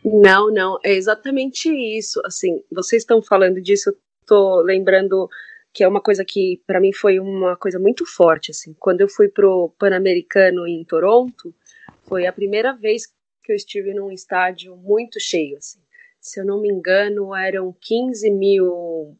[0.04, 0.78] Não, não.
[0.84, 2.20] É exatamente isso.
[2.24, 3.96] Assim, vocês estão falando disso, eu
[4.26, 5.28] tô lembrando
[5.72, 8.74] que é uma coisa que para mim foi uma coisa muito forte assim.
[8.78, 11.54] Quando eu fui pro Pan-Americano em Toronto,
[12.02, 13.06] foi a primeira vez
[13.42, 15.80] que eu estive num estádio muito cheio assim.
[16.20, 19.16] Se eu não me engano, eram 15 mil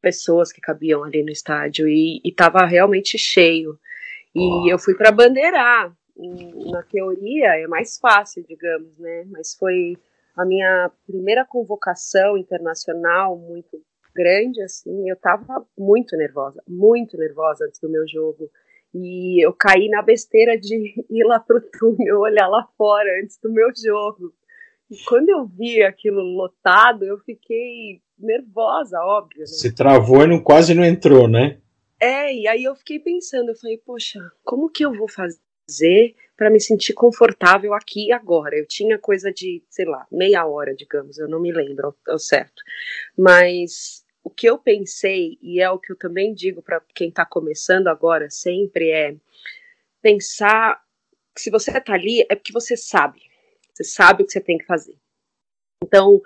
[0.00, 3.78] pessoas que cabiam ali no estádio e estava realmente cheio.
[4.34, 4.68] E oh.
[4.68, 5.92] eu fui para bandeirar.
[6.16, 9.24] Na teoria é mais fácil, digamos, né?
[9.30, 9.96] Mas foi
[10.36, 13.80] a minha primeira convocação internacional muito
[14.18, 18.50] grande, assim, eu tava muito nervosa, muito nervosa antes do meu jogo.
[18.92, 20.74] E eu caí na besteira de
[21.08, 24.32] ir lá pro túnel, olhar lá fora antes do meu jogo.
[24.90, 29.40] E quando eu vi aquilo lotado, eu fiquei nervosa, óbvio.
[29.40, 29.46] Né?
[29.46, 31.60] Você travou e não, quase não entrou, né?
[32.00, 36.48] É, e aí eu fiquei pensando, eu falei, poxa, como que eu vou fazer para
[36.48, 38.56] me sentir confortável aqui e agora?
[38.56, 42.62] Eu tinha coisa de, sei lá, meia hora, digamos, eu não me lembro ao certo.
[43.16, 47.24] Mas o que eu pensei, e é o que eu também digo para quem está
[47.24, 49.16] começando agora sempre, é
[50.02, 50.82] pensar
[51.34, 53.22] que se você está ali é porque você sabe.
[53.72, 54.96] Você sabe o que você tem que fazer.
[55.82, 56.20] Então,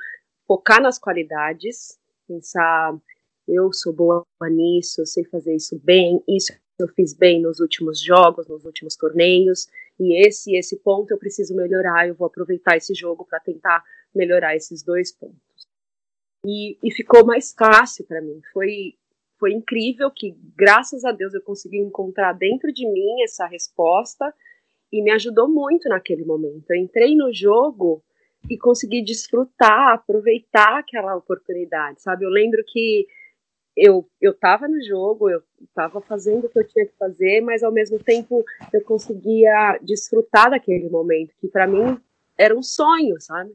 [0.47, 2.99] focar nas qualidades, pensar,
[3.47, 8.01] eu sou boa nisso, eu sei fazer isso bem, isso eu fiz bem nos últimos
[8.01, 9.69] jogos, nos últimos torneios,
[10.01, 14.57] e esse esse ponto eu preciso melhorar, eu vou aproveitar esse jogo para tentar melhorar
[14.57, 15.52] esses dois pontos
[16.45, 18.41] e, e ficou mais fácil para mim.
[18.53, 18.95] Foi,
[19.39, 24.33] foi incrível que, graças a Deus, eu consegui encontrar dentro de mim essa resposta
[24.93, 26.71] e me ajudou muito naquele momento.
[26.71, 28.03] Eu entrei no jogo
[28.51, 32.25] e consegui desfrutar, aproveitar aquela oportunidade, sabe?
[32.25, 33.07] Eu lembro que
[33.75, 37.63] eu eu estava no jogo, eu estava fazendo o que eu tinha que fazer, mas
[37.63, 41.99] ao mesmo tempo eu conseguia desfrutar daquele momento, que para mim
[42.37, 43.55] era um sonho, sabe?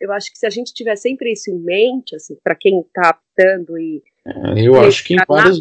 [0.00, 3.10] Eu acho que se a gente tiver sempre isso em mente, assim, para quem está
[3.10, 4.02] aptando e.
[4.24, 5.58] É, eu acho que em várias,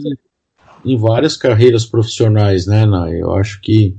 [0.86, 3.22] em várias carreiras profissionais, né, Nay?
[3.22, 3.96] Eu acho que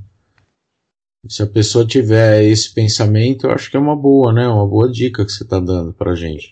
[1.28, 4.46] se a pessoa tiver esse pensamento, eu acho que é uma boa, né?
[4.46, 6.50] Uma boa dica que você está dando para gente.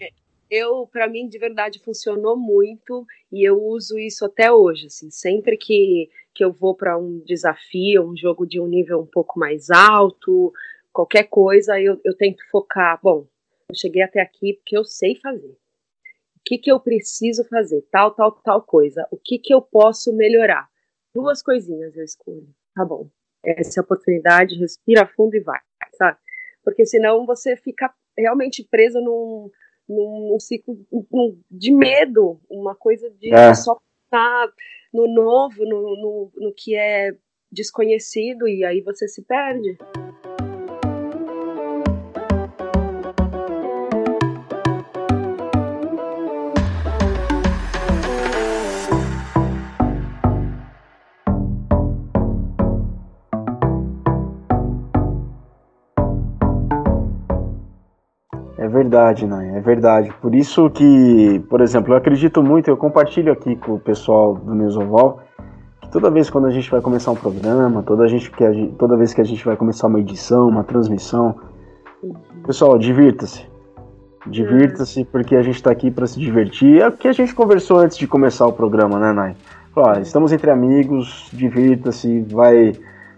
[0.50, 4.86] Eu, para mim, de verdade, funcionou muito e eu uso isso até hoje.
[4.86, 9.06] Assim, sempre que, que eu vou para um desafio, um jogo de um nível um
[9.06, 10.52] pouco mais alto,
[10.92, 12.98] qualquer coisa, eu, eu tento focar.
[13.02, 13.26] Bom,
[13.68, 15.56] eu cheguei até aqui porque eu sei fazer.
[16.36, 17.82] O que, que eu preciso fazer?
[17.90, 19.06] Tal, tal, tal coisa.
[19.10, 20.68] O que, que eu posso melhorar?
[21.12, 22.48] Duas coisinhas eu escolho.
[22.74, 23.10] Tá bom.
[23.44, 25.60] Essa é a oportunidade, respira fundo e vai,
[25.94, 26.18] sabe?
[26.64, 29.50] Porque senão você fica realmente preso num,
[29.88, 30.76] num, num ciclo
[31.50, 33.54] de medo, uma coisa de é.
[33.54, 34.52] só estar
[34.92, 37.14] no novo, no, no, no que é
[37.50, 39.78] desconhecido, e aí você se perde.
[58.86, 60.12] Verdade, Nay, é verdade.
[60.22, 64.54] Por isso que, por exemplo, eu acredito muito, eu compartilho aqui com o pessoal do
[64.54, 65.20] Mesoval,
[65.80, 68.52] que toda vez quando a gente vai começar um programa, toda, a gente, que a
[68.52, 71.34] gente, toda vez que a gente vai começar uma edição, uma transmissão,
[72.46, 73.44] pessoal, divirta-se.
[74.24, 76.80] Divirta-se, porque a gente está aqui para se divertir.
[76.80, 79.36] É o que a gente conversou antes de começar o programa, né, Nay?
[79.74, 82.72] Ó, estamos entre amigos, divirta-se, vai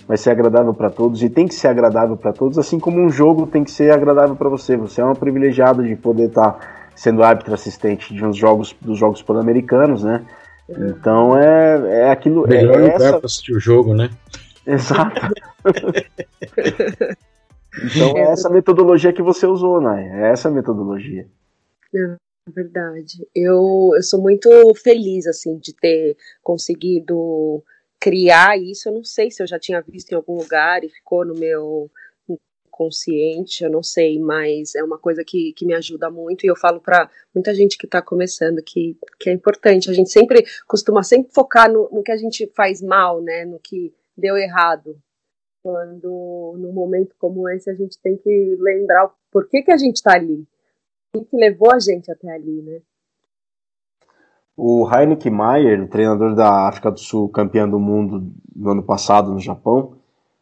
[0.08, 3.10] vai ser agradável para todos e tem que ser agradável para todos, assim como um
[3.10, 4.74] jogo tem que ser agradável para você.
[4.74, 8.98] Você é um privilegiado de poder estar tá sendo árbitro assistente de uns jogos dos
[8.98, 10.24] jogos pan-americanos, né?
[10.66, 12.48] Então é, é aquilo.
[12.48, 13.18] Melhor é lugar essa...
[13.18, 14.08] para assistir o jogo, né?
[14.66, 15.20] Exato.
[17.84, 20.22] então é essa metodologia que você usou, né?
[20.22, 21.26] É essa metodologia.
[21.94, 22.16] É
[22.50, 23.28] verdade.
[23.34, 24.48] Eu, eu sou muito
[24.82, 27.62] feliz assim de ter conseguido
[28.00, 31.24] criar isso, eu não sei se eu já tinha visto em algum lugar e ficou
[31.24, 31.90] no meu
[32.78, 36.54] consciente, eu não sei, mas é uma coisa que, que me ajuda muito e eu
[36.54, 39.90] falo para muita gente que está começando que, que é importante.
[39.90, 43.58] A gente sempre costuma sempre focar no, no que a gente faz mal, né, no
[43.58, 44.96] que deu errado.
[45.60, 49.96] Quando num momento como esse a gente tem que lembrar por que, que a gente
[49.96, 50.46] está ali,
[51.16, 52.80] o que, levou a gente até ali, né?
[54.60, 59.30] O Heineken Mayer, o treinador da África do Sul, campeão do mundo no ano passado
[59.30, 59.92] no Japão,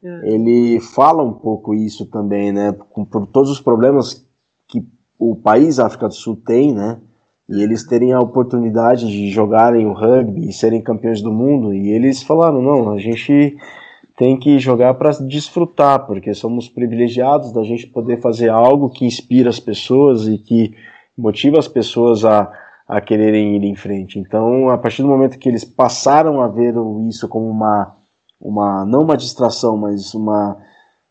[0.02, 0.30] é.
[0.32, 2.74] ele fala um pouco isso também, né?
[2.94, 4.26] Por todos os problemas
[4.66, 4.82] que
[5.18, 6.98] o país África do Sul tem, né?
[7.46, 11.74] E eles terem a oportunidade de jogarem o rugby e serem campeões do mundo.
[11.74, 13.54] E eles falaram: não, a gente
[14.16, 19.50] tem que jogar para desfrutar, porque somos privilegiados da gente poder fazer algo que inspira
[19.50, 20.74] as pessoas e que
[21.16, 22.50] motiva as pessoas a
[22.88, 24.18] a quererem ir em frente.
[24.18, 26.74] Então, a partir do momento que eles passaram a ver
[27.08, 27.96] isso como uma,
[28.40, 30.56] uma não uma distração, mas uma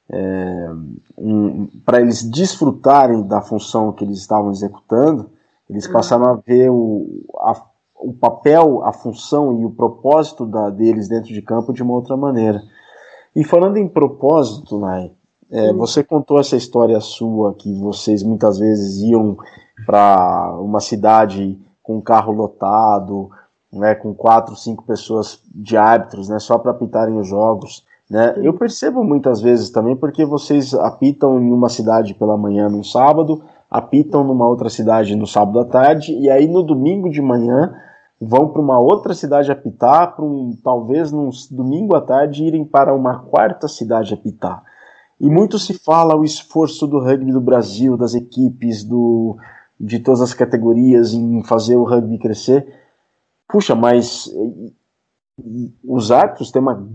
[0.10, 0.70] é,
[1.18, 5.32] um, para eles desfrutarem da função que eles estavam executando,
[5.70, 7.62] eles passaram a ver o, a,
[7.96, 12.16] o papel, a função e o propósito da, deles dentro de campo de uma outra
[12.16, 12.62] maneira.
[13.36, 15.12] E falando em propósito, Nai,
[15.52, 19.38] é, você contou essa história sua que vocês muitas vezes iam
[19.86, 23.30] para uma cidade com um carro lotado,
[23.72, 27.86] né, com quatro, cinco pessoas de árbitros, né, só para apitarem os jogos.
[28.10, 28.36] Né?
[28.38, 33.44] Eu percebo muitas vezes também porque vocês apitam em uma cidade pela manhã no sábado,
[33.70, 37.74] apitam numa outra cidade no sábado à tarde e aí no domingo de manhã
[38.22, 42.94] vão para uma outra cidade apitar, para um, talvez no domingo à tarde irem para
[42.94, 44.64] uma quarta cidade apitar.
[45.20, 49.38] E muito se fala o esforço do rugby do Brasil, das equipes, do,
[49.80, 52.68] de todas as categorias em fazer o rugby crescer.
[53.48, 54.30] Puxa, mas
[55.84, 56.88] os árbitros têm uma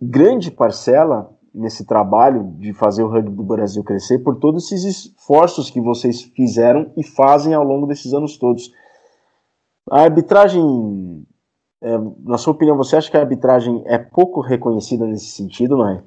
[0.00, 5.70] grande parcela nesse trabalho de fazer o rugby do Brasil crescer por todos esses esforços
[5.70, 8.72] que vocês fizeram e fazem ao longo desses anos todos.
[9.90, 11.26] A arbitragem,
[11.80, 15.88] é, na sua opinião, você acha que a arbitragem é pouco reconhecida nesse sentido, não
[15.88, 16.02] é?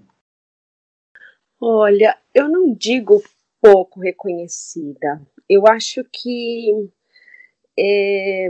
[1.61, 3.21] Olha, eu não digo
[3.61, 5.21] pouco reconhecida
[5.51, 6.89] eu acho que
[7.77, 8.49] é,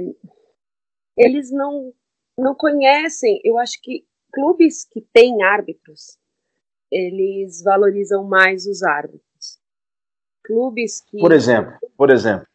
[1.17, 1.91] eles não,
[2.37, 6.19] não conhecem, eu acho que clubes que têm árbitros,
[6.91, 9.59] eles valorizam mais os árbitros.
[10.43, 11.17] Clubes que.
[11.17, 12.45] Por exemplo, por exemplo.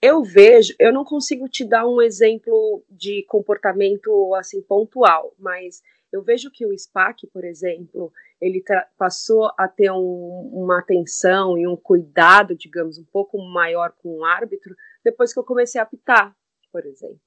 [0.00, 6.22] Eu vejo, eu não consigo te dar um exemplo de comportamento assim pontual, mas eu
[6.22, 8.62] vejo que o SPAC, por exemplo, ele
[8.98, 14.24] passou a ter um, uma atenção e um cuidado, digamos, um pouco maior com o
[14.24, 16.36] árbitro depois que eu comecei a apitar,
[16.70, 17.20] por exemplo.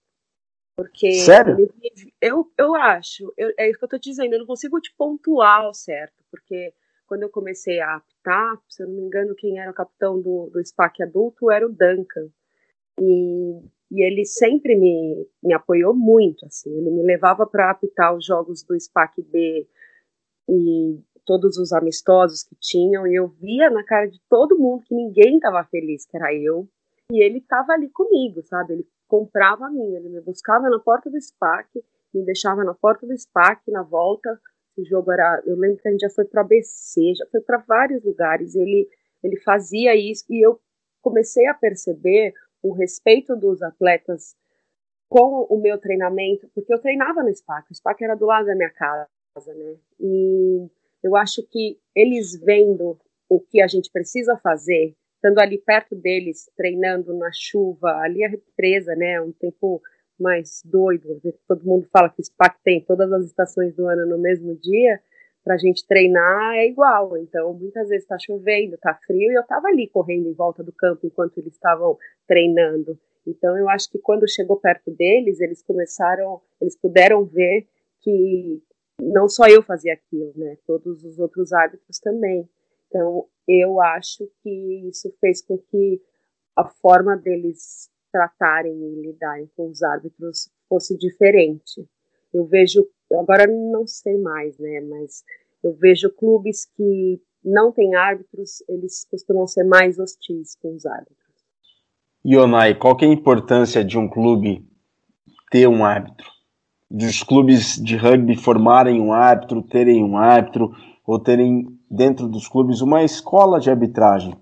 [0.75, 1.59] Porque Sério?
[1.59, 4.93] Ele, eu, eu acho, eu, é isso que eu estou dizendo, eu não consigo te
[4.95, 6.73] pontuar ao certo, porque
[7.05, 10.49] quando eu comecei a apitar, se eu não me engano, quem era o capitão do,
[10.53, 12.29] do SPAC adulto era o Duncan.
[12.99, 13.59] E,
[13.91, 18.63] e ele sempre me, me apoiou muito, assim, ele me levava para apitar os jogos
[18.63, 19.67] do SPAC B
[20.49, 24.95] e todos os amistosos que tinham, e eu via na cara de todo mundo que
[24.95, 26.67] ninguém estava feliz, que era eu,
[27.11, 28.73] e ele estava ali comigo, sabe?
[28.73, 31.67] Ele comprava a mim, ele me buscava na porta do SPAC,
[32.13, 34.39] me deixava na porta do SPAC, na volta,
[34.75, 37.57] o jogo era, eu lembro que a gente já foi para ABC, já foi para
[37.59, 38.89] vários lugares, ele,
[39.23, 40.59] ele fazia isso, e eu
[41.01, 44.35] comecei a perceber o respeito dos atletas
[45.07, 48.55] com o meu treinamento, porque eu treinava no SPAC, o SPAC era do lado da
[48.55, 49.75] minha casa, né?
[49.99, 50.67] E
[51.03, 52.97] eu acho que eles vendo
[53.29, 58.29] o que a gente precisa fazer, estando ali perto deles, treinando na chuva, ali a
[58.29, 59.21] represa, né?
[59.21, 59.81] Um tempo
[60.19, 64.53] mais doido, todo mundo fala que SPAC tem todas as estações do ano no mesmo
[64.55, 64.99] dia,
[65.43, 67.15] para a gente treinar é igual.
[67.17, 70.73] Então, muitas vezes está chovendo, está frio, e eu estava ali correndo em volta do
[70.73, 72.99] campo enquanto eles estavam treinando.
[73.25, 77.67] Então, eu acho que quando chegou perto deles, eles começaram, eles puderam ver
[78.01, 78.61] que
[78.99, 80.57] não só eu fazia aquilo, né?
[80.65, 82.47] Todos os outros árbitros também.
[82.87, 86.01] Então, eu acho que isso fez com que
[86.55, 91.87] a forma deles tratarem e lidarem com os árbitros fosse diferente.
[92.33, 94.81] Eu vejo, agora não sei mais, né?
[94.81, 95.23] Mas
[95.63, 101.17] eu vejo clubes que não têm árbitros, eles costumam ser mais hostis com os árbitros.
[102.25, 104.67] Ionai, qual que é a importância de um clube
[105.49, 106.27] ter um árbitro?
[106.89, 110.71] Dos clubes de rugby formarem um árbitro, terem um árbitro,
[111.05, 114.35] ou terem dentro dos clubes uma escola de arbitragem?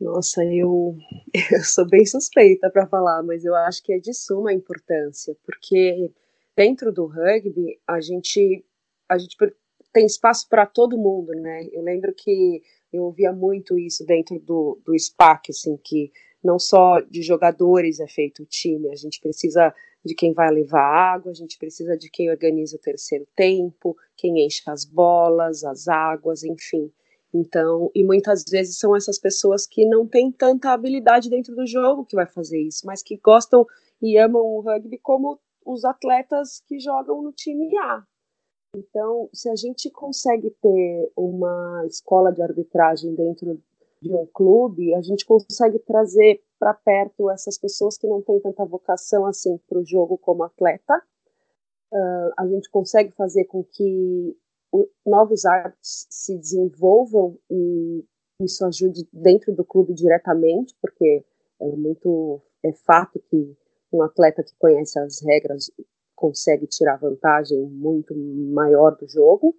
[0.00, 0.96] Nossa, eu,
[1.52, 6.12] eu sou bem suspeita para falar, mas eu acho que é de suma importância, porque
[6.56, 8.64] dentro do rugby a gente
[9.08, 9.36] a gente
[9.92, 11.66] tem espaço para todo mundo, né?
[11.72, 12.62] Eu lembro que
[12.92, 16.10] eu ouvia muito isso dentro do, do SPAC, assim, que
[16.42, 19.74] não só de jogadores é feito o time, a gente precisa
[20.06, 24.44] de quem vai levar água, a gente precisa de quem organiza o terceiro tempo, quem
[24.44, 26.90] enche as bolas, as águas, enfim.
[27.34, 32.06] Então, e muitas vezes são essas pessoas que não têm tanta habilidade dentro do jogo
[32.06, 33.66] que vai fazer isso, mas que gostam
[34.00, 38.02] e amam o rugby como os atletas que jogam no time A.
[38.76, 43.60] Então, se a gente consegue ter uma escola de arbitragem dentro
[44.00, 48.64] de um clube, a gente consegue trazer para perto essas pessoas que não têm tanta
[48.64, 51.02] vocação assim para o jogo como atleta.
[51.92, 54.36] Uh, a gente consegue fazer com que
[55.04, 58.04] novos árbitros se desenvolvam e
[58.40, 61.24] isso ajude dentro do clube diretamente, porque
[61.60, 63.56] é muito é fato que
[63.92, 65.70] um atleta que conhece as regras
[66.14, 69.54] consegue tirar vantagem muito maior do jogo.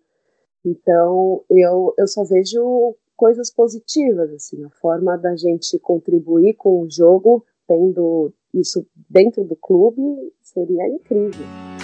[0.65, 6.89] Então, eu, eu só vejo coisas positivas, assim, a forma da gente contribuir com o
[6.89, 10.01] jogo, tendo isso dentro do clube,
[10.41, 11.76] seria incrível.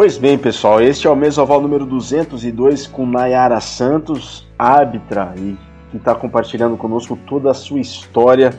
[0.00, 5.58] Pois bem, pessoal, este é o Mesoval número 202 com Nayara Santos, árbitra, e
[5.90, 8.50] que está compartilhando conosco toda a sua história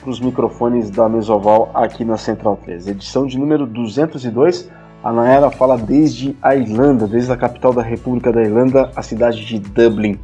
[0.00, 2.88] para os microfones da Mesoval aqui na Central 3.
[2.88, 4.68] Edição de número 202,
[5.04, 9.44] a Nayara fala desde a Irlanda, desde a capital da República da Irlanda, a cidade
[9.44, 10.18] de Dublin.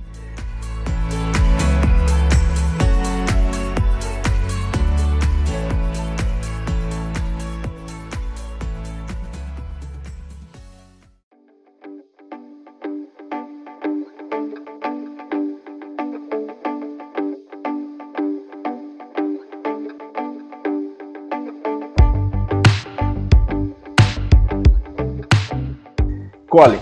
[26.55, 26.79] Cole.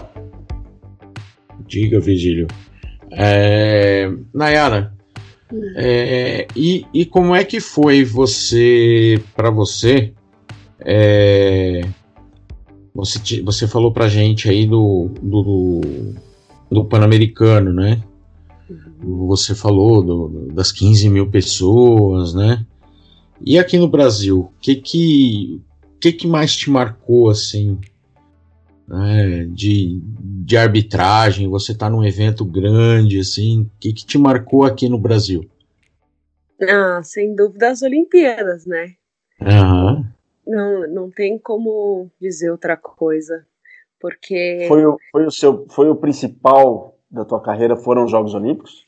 [1.66, 2.46] Diga, Vigílio.
[3.10, 4.92] É, Nayara,
[5.76, 10.12] é, e, e como é que foi você, para você,
[10.78, 11.80] é,
[12.94, 15.80] você, você falou pra gente aí do, do,
[16.70, 18.02] do Pan-Americano, né?
[18.68, 19.26] Uhum.
[19.28, 22.66] Você falou do, das 15 mil pessoas, né?
[23.40, 25.62] E aqui no Brasil, o que que,
[25.98, 27.78] que que mais te marcou, assim,
[28.92, 30.00] né, de,
[30.44, 34.98] de arbitragem, você está num evento grande, assim, o que, que te marcou aqui no
[34.98, 35.50] Brasil?
[36.60, 38.94] Ah, sem dúvida as Olimpíadas, né?
[39.40, 40.04] Uhum.
[40.46, 43.46] Não, não tem como dizer outra coisa,
[43.98, 44.66] porque...
[44.68, 48.86] Foi o, foi o, seu, foi o principal da tua carreira, foram os Jogos Olímpicos?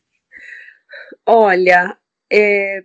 [1.27, 1.97] Olha,
[2.31, 2.85] é,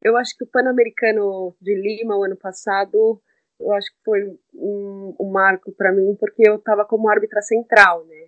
[0.00, 3.20] eu acho que o Pan-Americano de Lima, o ano passado,
[3.60, 8.04] eu acho que foi um, um marco para mim, porque eu estava como árbitra central,
[8.06, 8.26] né?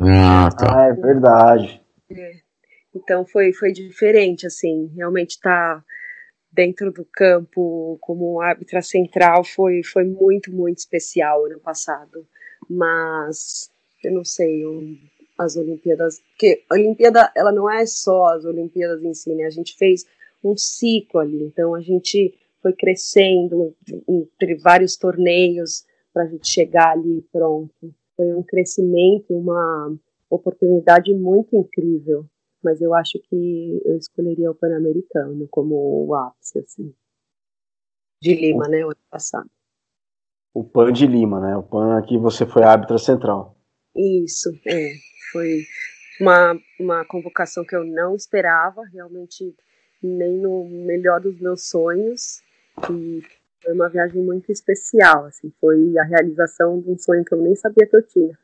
[0.00, 0.66] Ah, tá.
[0.76, 1.82] Ah, é verdade.
[2.10, 2.32] É.
[2.94, 5.84] Então foi, foi diferente, assim, realmente estar tá
[6.52, 12.26] dentro do campo como árbitra central foi, foi muito, muito especial ano passado.
[12.70, 13.70] Mas
[14.02, 14.96] eu não sei, um,
[15.38, 19.44] as Olimpíadas, porque a Olimpíada ela não é só as Olimpíadas em si, né?
[19.44, 20.06] A gente fez
[20.42, 22.34] um ciclo ali, então a gente
[22.64, 23.76] foi crescendo
[24.08, 27.94] entre vários torneios para a gente chegar ali pronto.
[28.16, 29.94] Foi um crescimento, uma
[30.30, 32.26] oportunidade muito incrível
[32.64, 36.94] mas eu acho que eu escolheria o Pan-Americano como o ápice, assim.
[38.22, 39.50] De Lima, né, o ano passado.
[40.54, 41.56] O PAN de Lima, né?
[41.56, 43.58] O PAN aqui você foi árbitra central.
[43.94, 44.92] Isso, é.
[45.30, 45.62] Foi
[46.20, 49.54] uma, uma convocação que eu não esperava, realmente
[50.02, 52.40] nem no melhor dos meus sonhos.
[52.80, 55.52] Foi uma viagem muito especial, assim.
[55.60, 58.38] Foi a realização de um sonho que eu nem sabia que eu tinha.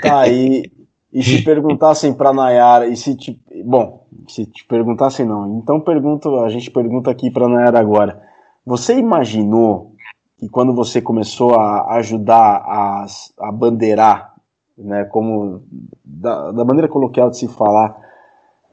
[0.00, 0.70] Tá, e,
[1.12, 6.38] e se perguntassem para Nayara, e se te, bom, se te perguntassem não, então pergunto,
[6.38, 8.22] a gente pergunta aqui para Nayara agora.
[8.64, 9.92] Você imaginou
[10.38, 13.06] que quando você começou a ajudar a,
[13.40, 14.34] a bandeirar,
[14.78, 15.64] né, como
[16.04, 17.96] da, da maneira coloquial de se falar,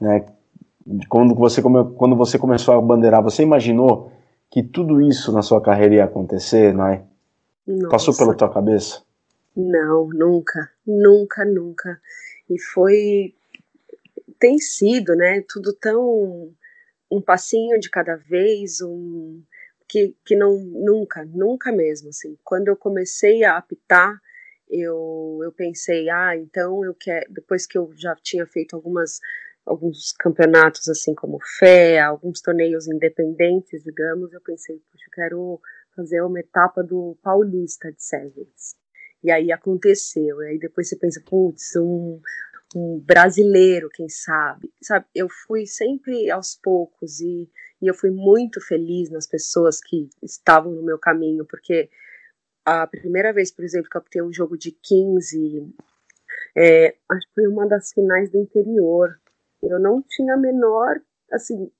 [0.00, 0.24] né,
[1.08, 4.10] quando você quando você começou a bandeirar, você imaginou
[4.50, 7.04] que tudo isso na sua carreira ia acontecer, né?
[7.88, 9.02] Passou pela tua cabeça?
[9.56, 12.00] Não, nunca, nunca, nunca.
[12.48, 13.34] E foi
[14.38, 16.50] tem sido, né, tudo tão
[17.10, 19.42] um passinho de cada vez, um
[19.86, 22.38] que, que não nunca, nunca mesmo assim.
[22.42, 24.20] Quando eu comecei a apitar,
[24.68, 29.20] eu eu pensei, ah, então eu quero depois que eu já tinha feito algumas
[29.70, 35.60] alguns campeonatos assim como fé, alguns torneios independentes, digamos, eu pensei, puxa, eu quero
[35.94, 38.76] fazer uma etapa do Paulista de Sevens.
[39.22, 40.42] E aí aconteceu.
[40.42, 42.20] E aí depois você pensa, putz, um,
[42.74, 44.72] um brasileiro, quem sabe?
[44.82, 47.48] Sabe, eu fui sempre aos poucos e,
[47.80, 51.88] e eu fui muito feliz nas pessoas que estavam no meu caminho, porque
[52.64, 55.72] a primeira vez, por exemplo, que eu tenho um jogo de 15,
[56.56, 59.19] é, acho que foi uma das finais do interior.
[59.62, 61.00] Eu não tinha a menor,
[61.32, 61.70] assim,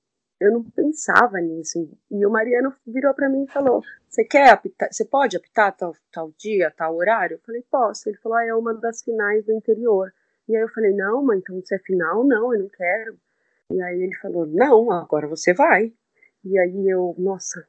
[0.41, 1.89] eu não pensava nisso.
[2.11, 4.93] E o Mariano virou para mim e falou: Você quer apitar?
[4.93, 7.35] Você pode apitar tal, tal dia, tal horário?
[7.35, 8.09] Eu falei: Posso.
[8.09, 10.13] Ele falou: ah, É uma das finais do interior.
[10.49, 12.25] E aí eu falei: Não, mãe, então você é final?
[12.25, 13.19] Não, eu não quero.
[13.73, 15.93] E aí ele falou: Não, agora você vai.
[16.43, 17.67] E aí eu, nossa,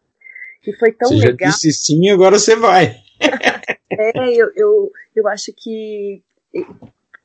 [0.66, 1.52] e foi tão você legal.
[1.52, 2.96] Você disse sim, agora você vai.
[3.92, 6.24] é, eu, eu, eu acho que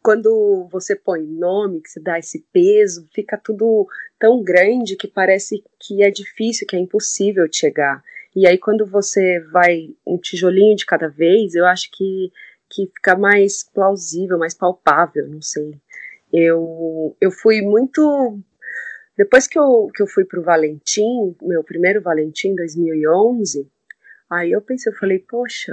[0.06, 3.88] quando você põe nome, que você dá esse peso, fica tudo
[4.20, 8.00] tão grande que parece que é difícil, que é impossível chegar.
[8.32, 12.30] E aí quando você vai um tijolinho de cada vez, eu acho que,
[12.70, 15.74] que fica mais plausível, mais palpável, não sei.
[16.32, 18.38] Eu, eu fui muito
[19.18, 23.68] depois que eu, que eu fui pro Valentim, meu primeiro Valentim 2011,
[24.30, 25.72] aí eu pensei, eu falei, poxa.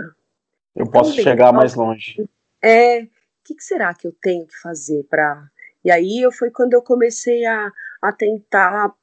[0.75, 2.27] Eu posso chegar mais longe.
[2.63, 3.05] É,
[3.43, 5.49] que, que será que eu tenho que fazer para.
[5.83, 7.71] E aí eu foi quando eu comecei a,
[8.01, 8.93] a tentar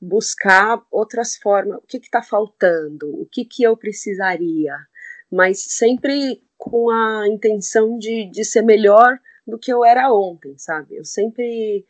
[0.00, 4.76] buscar outras formas, o que está faltando, o que, que eu precisaria,
[5.30, 10.96] mas sempre com a intenção de, de ser melhor do que eu era ontem, sabe?
[10.96, 11.84] Eu sempre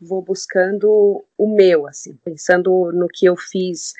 [0.00, 3.92] vou buscando o meu, assim, pensando no que eu fiz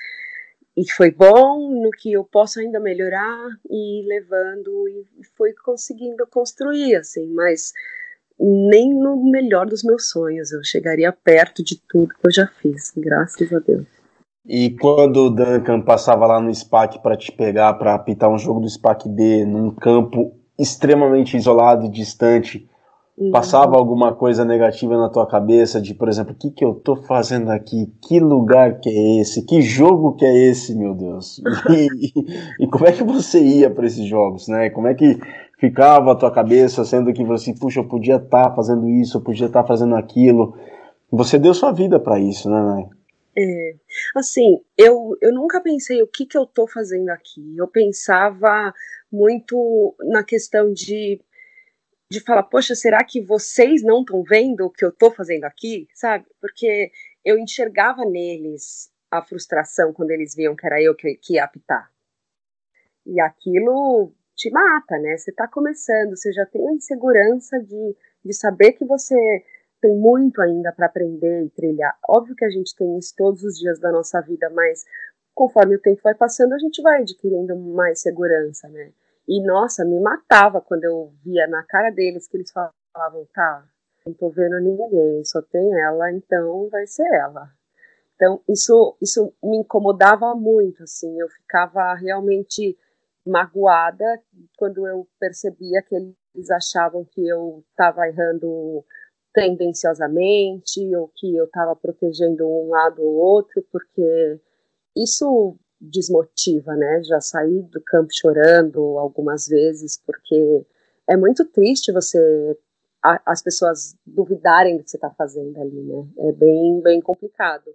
[0.78, 6.94] e foi bom, no que eu posso ainda melhorar e levando e foi conseguindo construir
[6.94, 7.72] assim, mas
[8.38, 12.92] nem no melhor dos meus sonhos eu chegaria perto de tudo que eu já fiz,
[12.96, 13.86] graças a Deus.
[14.46, 18.60] E quando o Duncan passava lá no SPAC para te pegar para apitar um jogo
[18.60, 22.68] do SPAC B num campo extremamente isolado e distante.
[23.32, 26.94] Passava alguma coisa negativa na tua cabeça de, por exemplo, o que, que eu tô
[26.94, 27.92] fazendo aqui?
[28.00, 29.44] Que lugar que é esse?
[29.44, 31.42] Que jogo que é esse, meu Deus?
[31.68, 34.70] E, e, como é que você ia para esses jogos, né?
[34.70, 35.18] Como é que
[35.58, 39.22] ficava a tua cabeça, sendo que você, puxa, eu podia estar tá fazendo isso, eu
[39.22, 40.56] podia estar tá fazendo aquilo.
[41.10, 42.88] Você deu sua vida para isso, né, né?
[43.36, 43.74] É,
[44.16, 47.56] assim, eu, eu nunca pensei o que, que eu tô fazendo aqui.
[47.56, 48.72] Eu pensava
[49.10, 51.20] muito na questão de
[52.10, 55.86] de falar, poxa, será que vocês não estão vendo o que eu estou fazendo aqui,
[55.94, 56.26] sabe?
[56.40, 56.90] Porque
[57.24, 61.90] eu enxergava neles a frustração quando eles viam que era eu que, que ia apitar.
[63.06, 65.16] E aquilo te mata, né?
[65.16, 69.16] Você está começando, você já tem a insegurança de, de saber que você
[69.80, 71.96] tem muito ainda para aprender e trilhar.
[72.08, 74.84] Óbvio que a gente tem isso todos os dias da nossa vida, mas
[75.34, 78.92] conforme o tempo vai passando, a gente vai adquirindo mais segurança, né?
[79.28, 83.62] E nossa, me matava quando eu via na cara deles que eles falavam: tá,
[84.06, 87.50] não tô vendo ninguém, só tem ela, então vai ser ela.
[88.16, 92.76] Então, isso, isso me incomodava muito, assim, eu ficava realmente
[93.24, 94.20] magoada
[94.56, 98.84] quando eu percebia que eles achavam que eu estava errando
[99.32, 104.40] tendenciosamente ou que eu estava protegendo um lado ou outro, porque
[104.96, 107.02] isso desmotiva, né?
[107.04, 110.66] Já saí do campo chorando algumas vezes, porque
[111.08, 112.56] é muito triste você
[113.02, 116.06] a, as pessoas duvidarem do que você está fazendo ali, né?
[116.18, 117.70] É bem, bem complicado.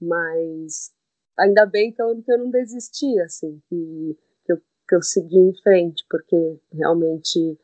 [0.00, 0.92] Mas
[1.38, 4.56] ainda bem que eu, que eu não desisti, assim, que, que, eu,
[4.88, 7.58] que eu segui em frente, porque realmente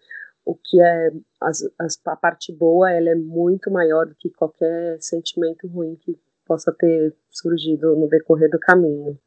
[0.45, 1.11] o que é
[1.41, 6.18] as, as, a parte boa ela é muito maior do que qualquer sentimento ruim que
[6.47, 9.18] possa ter surgido no decorrer do caminho.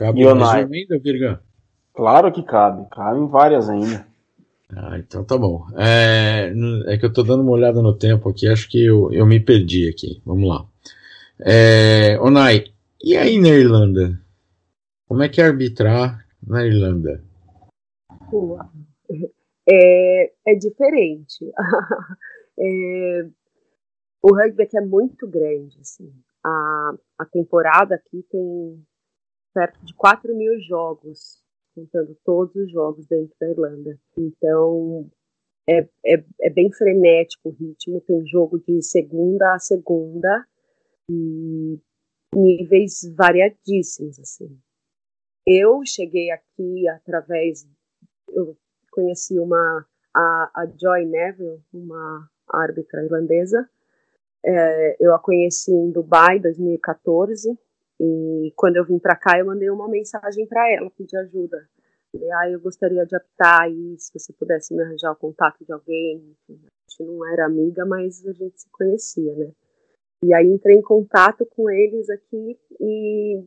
[0.00, 1.42] Cabe mais ainda, Virga?
[1.92, 4.06] Claro que cabe, cabem várias ainda.
[4.74, 5.66] Ah, então tá bom.
[5.76, 6.50] É,
[6.86, 9.38] é que eu tô dando uma olhada no tempo aqui, acho que eu, eu me
[9.38, 10.22] perdi aqui.
[10.24, 10.66] Vamos lá.
[11.38, 12.64] É, Onai,
[13.04, 14.18] e aí na Irlanda?
[15.06, 17.22] Como é que é arbitrar na Irlanda?
[19.68, 21.44] É, é diferente.
[22.58, 23.26] é,
[24.22, 25.78] o rugby aqui é muito grande.
[25.78, 26.10] Assim.
[26.42, 28.82] A, a temporada aqui tem
[29.52, 31.42] perto de 4 mil jogos,
[31.74, 33.98] contando todos os jogos dentro da Irlanda.
[34.16, 35.10] Então,
[35.68, 40.46] é, é, é, bem frenético o ritmo, tem jogo de segunda a segunda
[41.08, 41.78] e
[42.34, 44.58] níveis variadíssimos, assim.
[45.46, 47.66] Eu cheguei aqui através,
[48.30, 48.56] eu
[48.92, 53.68] conheci uma, a, a Joy Neville, uma árbitra irlandesa,
[54.44, 57.58] é, eu a conheci em Dubai, 2014,
[58.00, 61.68] e quando eu vim para cá, eu mandei uma mensagem para ela, pedir ajuda.
[62.10, 65.72] Falei, ah, eu gostaria de apitar aí, se você pudesse me arranjar o contato de
[65.72, 66.34] alguém.
[66.48, 69.52] a gente não era amiga, mas a gente se conhecia, né?
[70.24, 73.42] E aí entrei em contato com eles aqui e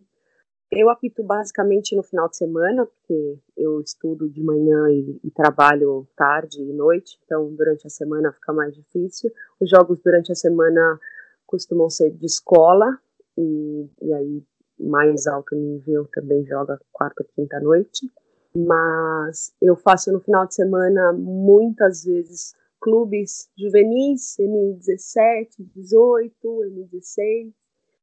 [0.71, 6.07] eu apito basicamente no final de semana, porque eu estudo de manhã e, e, trabalho
[6.15, 9.31] tarde e noite, então durante a semana fica mais difícil.
[9.59, 10.99] Os jogos durante a semana
[11.45, 12.99] costumam ser de escola,
[13.37, 14.43] e, e aí
[14.79, 18.11] mais alto nível também joga quarta, quinta noite.
[18.55, 27.51] Mas eu faço no final de semana muitas vezes clubes juvenis, M17, 18, M16,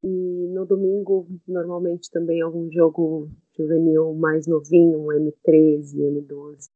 [0.03, 6.71] e no domingo normalmente também algum jogo juvenil mais novinho, um M13, M12.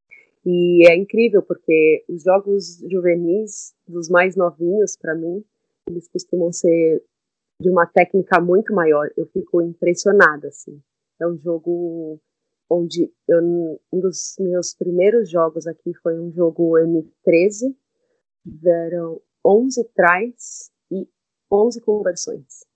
[0.47, 5.43] E é incrível porque os jogos juvenis dos mais novinhos para mim,
[5.89, 7.03] eles costumam ser
[7.61, 9.11] de uma técnica muito maior.
[9.17, 10.81] Eu fico impressionada, assim.
[11.21, 12.21] É um jogo
[12.71, 13.41] onde eu,
[13.93, 17.75] um dos meus primeiros jogos aqui foi um jogo M13,
[18.43, 21.09] tiveram 11 tries e
[21.51, 22.67] 11 conversões.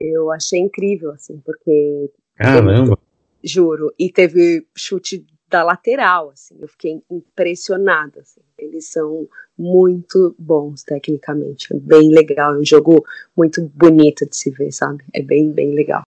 [0.00, 2.12] Eu achei incrível, assim, porque.
[2.34, 2.98] Caramba!
[3.44, 3.94] juro.
[3.98, 6.56] E teve chute da lateral, assim.
[6.60, 8.20] Eu fiquei impressionada.
[8.20, 8.40] Assim.
[8.58, 9.26] Eles são
[9.56, 11.74] muito bons tecnicamente.
[11.74, 12.54] É bem legal.
[12.54, 13.04] É um jogo
[13.36, 15.04] muito bonito de se ver, sabe?
[15.12, 16.02] É bem, bem legal.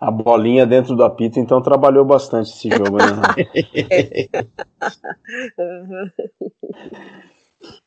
[0.00, 3.06] A bolinha dentro do apito, então trabalhou bastante esse jogo, né?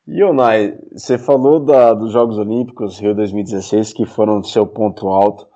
[0.06, 5.46] E Onai, você falou da, dos Jogos Olímpicos Rio 2016 que foram seu ponto alto.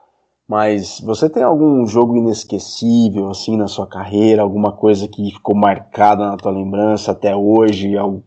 [0.50, 6.26] Mas você tem algum jogo inesquecível assim na sua carreira, alguma coisa que ficou marcada
[6.26, 8.26] na tua lembrança até hoje, algo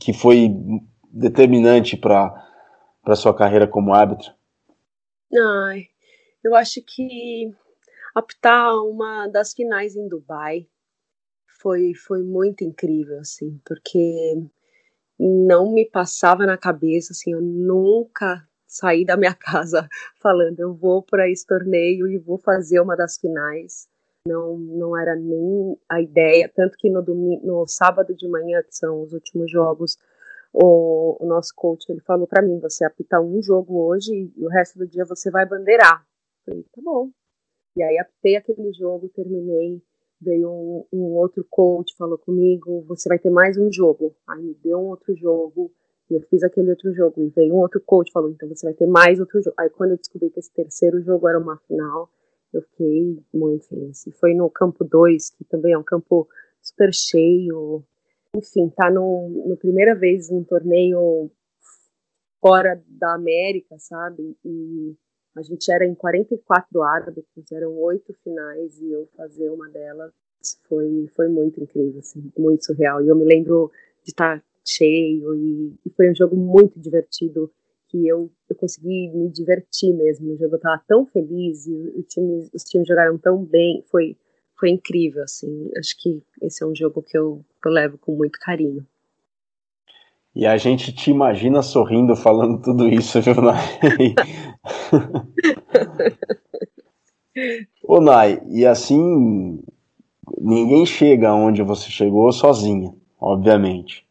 [0.00, 0.50] que foi
[1.12, 2.34] determinante para
[3.04, 4.32] para sua carreira como árbitro?
[5.32, 5.84] Ai,
[6.42, 7.54] eu acho que
[8.16, 10.66] apitar uma das finais em Dubai
[11.62, 14.42] foi foi muito incrível assim, porque
[15.16, 18.44] não me passava na cabeça assim, eu nunca
[18.74, 19.88] sair da minha casa
[20.20, 23.88] falando eu vou para esse torneio e vou fazer uma das finais.
[24.26, 28.74] Não, não era nem a ideia, tanto que no, domingo, no sábado de manhã, que
[28.74, 29.98] são os últimos jogos,
[30.50, 34.48] o, o nosso coach ele falou para mim: você apita um jogo hoje e o
[34.48, 36.06] resto do dia você vai bandeirar.
[36.46, 37.10] Eu falei, tá bom.
[37.76, 39.82] E aí apitei aquele jogo, terminei,
[40.20, 44.16] veio um, um outro coach, falou comigo: você vai ter mais um jogo.
[44.26, 45.70] Aí me deu um outro jogo
[46.14, 48.86] eu fiz aquele outro jogo e veio um outro coach falou, então você vai ter
[48.86, 49.54] mais outro jogo.
[49.58, 52.10] Aí quando eu descobri que esse terceiro jogo era uma final,
[52.52, 54.06] eu fiquei muito feliz.
[54.06, 56.28] E foi no campo 2, que também é um campo
[56.62, 57.84] super cheio.
[58.34, 61.30] Enfim, tá no, no primeira vez num torneio
[62.40, 64.36] fora da América, sabe?
[64.44, 64.94] E
[65.36, 70.12] a gente era em 44 árbitros, eram oito finais e eu fazer uma delas
[70.68, 73.02] foi foi muito incrível, assim, muito surreal.
[73.02, 73.70] E eu me lembro
[74.06, 77.50] estar tá cheio e, e, foi um jogo muito divertido
[77.88, 80.32] que eu, eu consegui me divertir mesmo.
[80.32, 84.16] O jogo estava tão feliz e time, os times jogaram tão bem, foi
[84.58, 85.70] foi incrível assim.
[85.76, 88.86] Acho que esse é um jogo que eu, que eu levo com muito carinho.
[90.34, 93.78] E a gente te imagina sorrindo falando tudo isso, viu, Nai?
[97.84, 99.62] Ô, Nai, e assim,
[100.40, 104.03] ninguém chega onde você chegou sozinha, obviamente.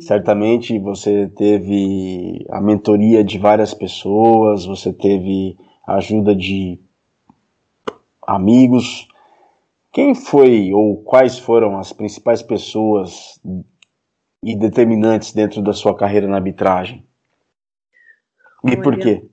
[0.00, 6.78] Certamente você teve a mentoria de várias pessoas, você teve a ajuda de
[8.26, 9.08] amigos.
[9.92, 13.40] Quem foi ou quais foram as principais pessoas
[14.44, 17.06] e determinantes dentro da sua carreira na arbitragem?
[18.64, 19.26] E Olha, por quê?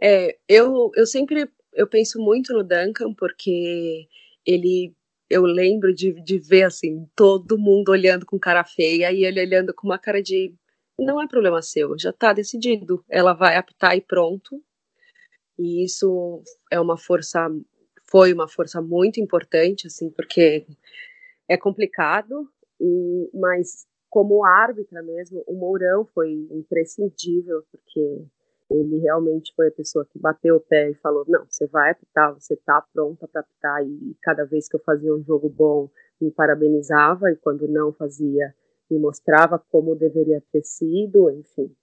[0.00, 4.08] É, eu, eu sempre eu penso muito no Duncan porque
[4.44, 4.92] ele
[5.28, 9.74] eu lembro de, de ver assim todo mundo olhando com cara feia e ele olhando
[9.74, 10.54] com uma cara de
[10.98, 14.62] não é problema seu, já está decidido, ela vai apitar e pronto.
[15.58, 17.48] E isso é uma força,
[18.10, 20.66] foi uma força muito importante, assim, porque
[21.48, 22.48] é complicado,
[22.80, 28.24] e, mas como árbitra mesmo, o Mourão foi imprescindível, porque
[28.70, 32.34] ele realmente foi a pessoa que bateu o pé e falou: não, você vai apitar,
[32.34, 33.86] você está pronta para apitar.
[33.86, 35.88] E cada vez que eu fazia um jogo bom,
[36.20, 38.54] me parabenizava, e quando não fazia,
[38.90, 41.74] me mostrava como deveria ter sido, enfim.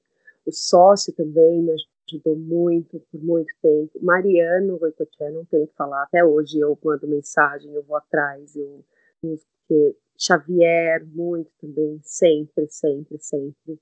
[0.46, 1.74] O sócio também me
[2.10, 3.92] ajudou muito, por muito tempo.
[4.02, 8.84] Mariano Goicoechea, não tenho que falar, até hoje eu mando mensagem, eu vou atrás, eu,
[9.22, 13.80] porque Xavier, muito também, sempre, sempre, sempre.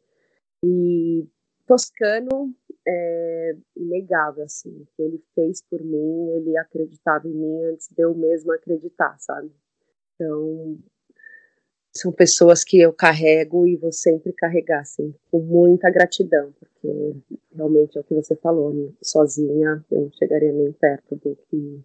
[0.64, 1.28] E
[1.66, 2.54] Toscano,
[2.88, 8.04] é inegável, assim, o que ele fez por mim, ele acreditava em mim antes de
[8.04, 9.52] eu mesmo acreditar, sabe?
[10.16, 10.78] Então,
[11.94, 17.16] são pessoas que eu carrego e vou sempre carregar, assim, com muita gratidão, porque
[17.54, 18.92] realmente é o que você falou, né?
[19.04, 21.84] sozinha eu não chegaria nem perto do que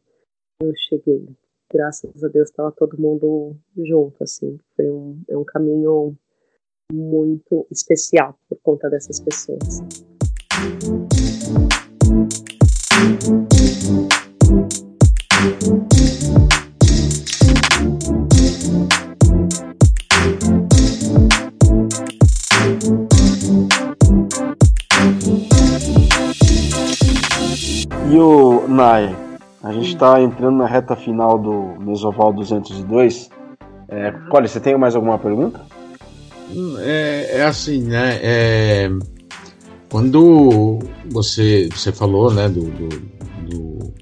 [0.63, 1.27] eu cheguei
[1.73, 4.59] graças a Deus estava todo mundo junto, assim.
[4.75, 6.17] Foi um, é um caminho
[6.93, 9.83] muito especial por conta dessas pessoas.
[10.57, 10.59] E
[28.19, 29.15] o Nai,
[29.63, 33.29] a gente está entrando na reta final do Mesoval 202.
[33.89, 35.61] É, Cole, você tem mais alguma pergunta?
[36.79, 38.19] É, é assim, né?
[38.23, 38.89] É,
[39.91, 40.79] quando
[41.11, 42.89] você, você falou, né, do, do,
[43.49, 43.95] do,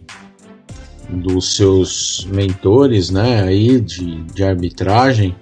[1.11, 5.35] dos seus mentores, né, aí de, de arbitragem,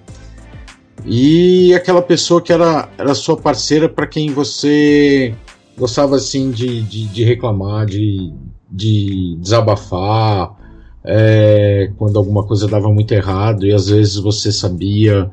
[1.05, 5.35] e aquela pessoa que era, era sua parceira para quem você
[5.77, 8.33] gostava assim de, de, de reclamar, de,
[8.71, 10.55] de desabafar
[11.03, 15.29] é, quando alguma coisa dava muito errado e às vezes você sabia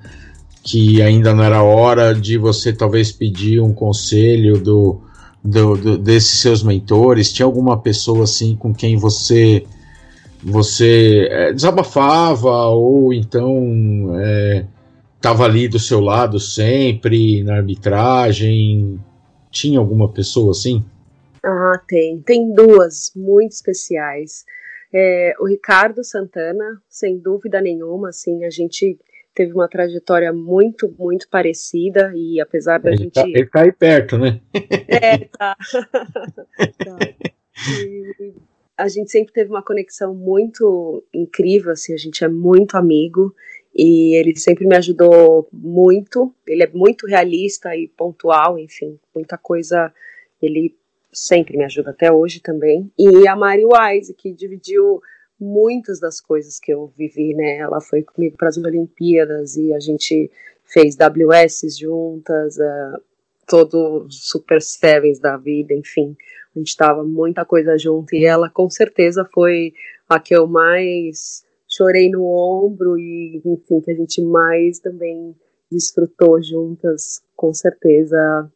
[0.62, 5.00] que ainda não era hora de você talvez pedir um conselho do,
[5.42, 9.64] do, do desses seus mentores tinha alguma pessoa assim com quem você
[10.42, 14.10] você é, desabafava ou então
[15.16, 18.98] estava é, ali do seu lado sempre na arbitragem
[19.50, 20.84] tinha alguma pessoa assim
[21.42, 22.20] ah, tem.
[22.20, 24.44] Tem duas muito especiais.
[24.92, 28.98] É, o Ricardo Santana, sem dúvida nenhuma, assim, a gente
[29.40, 33.14] teve uma trajetória muito, muito parecida e apesar da ele gente...
[33.14, 34.38] Tá, ele tá aí perto, né?
[34.86, 35.56] É, tá.
[36.84, 36.98] tá.
[37.80, 38.34] E
[38.76, 43.34] a gente sempre teve uma conexão muito incrível, assim, a gente é muito amigo
[43.74, 49.90] e ele sempre me ajudou muito, ele é muito realista e pontual, enfim, muita coisa
[50.42, 50.76] ele
[51.10, 52.92] sempre me ajuda até hoje também.
[52.98, 55.00] E a Mari Wise, que dividiu
[55.40, 57.56] muitas das coisas que eu vivi, né?
[57.58, 60.30] Ela foi comigo para as Olimpíadas e a gente
[60.64, 63.02] fez WS juntas, uh,
[63.48, 66.16] todo Super Sevens da vida, enfim.
[66.54, 69.72] A gente estava muita coisa junto e ela com certeza foi
[70.08, 75.34] a que eu mais chorei no ombro e, enfim, que a gente mais também
[75.70, 78.50] desfrutou juntas, com certeza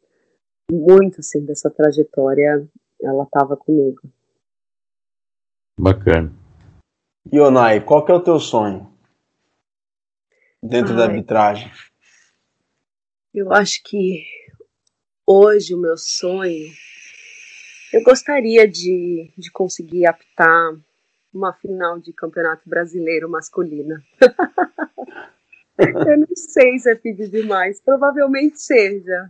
[0.71, 2.67] muito assim dessa trajetória,
[3.01, 4.01] ela estava comigo.
[5.79, 6.44] Bacana.
[7.33, 8.93] Ionai, qual que é o teu sonho
[10.63, 11.71] dentro Ai, da arbitragem?
[13.33, 14.25] Eu acho que
[15.27, 16.71] hoje o meu sonho,
[17.93, 20.77] eu gostaria de, de conseguir apitar
[21.33, 24.03] uma final de campeonato brasileiro masculina.
[25.77, 29.29] Eu não sei se é pedir demais, provavelmente seja.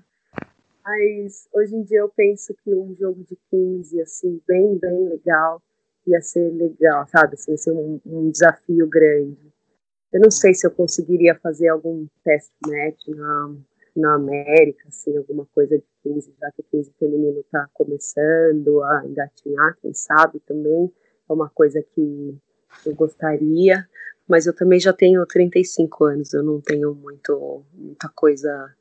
[0.85, 5.63] Mas hoje em dia eu penso que um jogo de 15, assim, bem, bem legal,
[6.07, 7.35] ia ser legal, sabe?
[7.35, 9.53] Assim, ia ser um, um desafio grande.
[10.13, 13.55] Eu não sei se eu conseguiria fazer algum test match na,
[13.97, 19.05] na América, assim, alguma coisa de 15, já que o 15 feminino está começando a
[19.07, 20.93] engatinhar, quem sabe também.
[21.29, 22.39] É uma coisa que
[22.85, 23.89] eu gostaria,
[24.29, 28.75] mas eu também já tenho 35 anos, eu não tenho muito, muita coisa.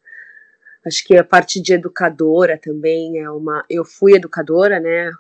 [0.86, 3.64] Acho que a parte de educadora também é uma.
[3.70, 5.12] Eu fui educadora, né?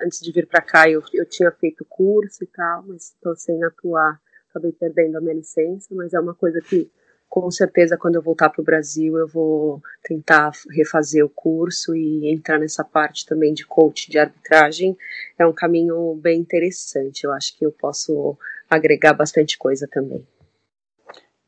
[0.00, 3.62] Antes de vir para cá, eu, eu tinha feito curso e tal, mas estou sem
[3.62, 4.18] atuar.
[4.48, 6.90] Acabei perdendo a minha licença, mas é uma coisa que
[7.28, 12.32] com certeza quando eu voltar para o Brasil eu vou tentar refazer o curso e
[12.32, 14.96] entrar nessa parte também de coach de arbitragem.
[15.36, 17.24] É um caminho bem interessante.
[17.24, 18.38] Eu acho que eu posso
[18.70, 20.24] agregar bastante coisa também.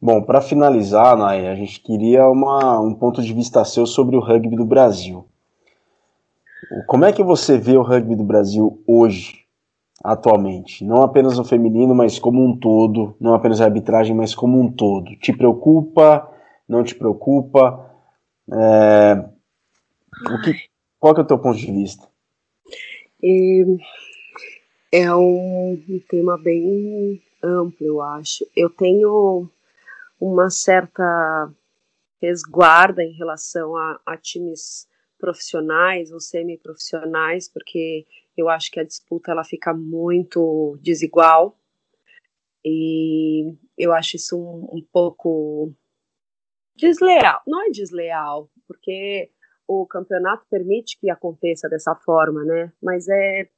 [0.01, 4.21] Bom, para finalizar, Nay, a gente queria uma, um ponto de vista seu sobre o
[4.21, 5.27] rugby do Brasil.
[6.87, 9.47] Como é que você vê o rugby do Brasil hoje?
[10.07, 10.85] atualmente?
[10.85, 14.71] Não apenas o feminino, mas como um todo, não apenas a arbitragem, mas como um
[14.71, 15.17] todo.
[15.17, 16.31] Te preocupa?
[16.69, 17.91] Não te preocupa?
[18.53, 19.25] É...
[20.31, 20.55] O que,
[20.99, 22.09] qual que é o teu ponto de vista?
[23.23, 28.47] É, é um tema bem amplo, eu acho.
[28.57, 29.49] Eu tenho
[30.21, 31.53] uma certa
[32.21, 34.89] resguarda em relação a, a times
[35.19, 38.07] profissionais ou semi-profissionais, porque
[38.37, 41.59] eu acho que a disputa ela fica muito desigual
[42.65, 45.73] e eu acho isso um, um pouco
[46.75, 47.41] desleal.
[47.47, 49.31] Não é desleal, porque
[49.67, 52.73] o campeonato permite que aconteça dessa forma, né?
[52.83, 53.49] Mas é,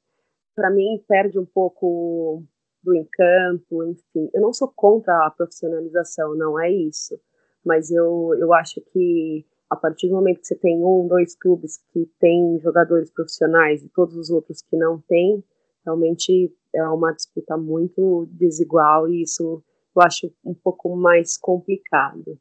[0.55, 2.43] para mim, perde um pouco
[2.83, 4.29] do encanto, enfim.
[4.33, 7.19] Eu não sou contra a profissionalização, não é isso.
[7.65, 11.77] Mas eu, eu acho que a partir do momento que você tem um, dois clubes
[11.93, 15.43] que têm jogadores profissionais e todos os outros que não têm,
[15.85, 19.63] realmente é uma disputa muito desigual e isso
[19.95, 22.39] eu acho um pouco mais complicado.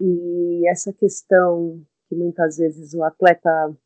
[0.00, 3.76] E essa questão que muitas vezes o atleta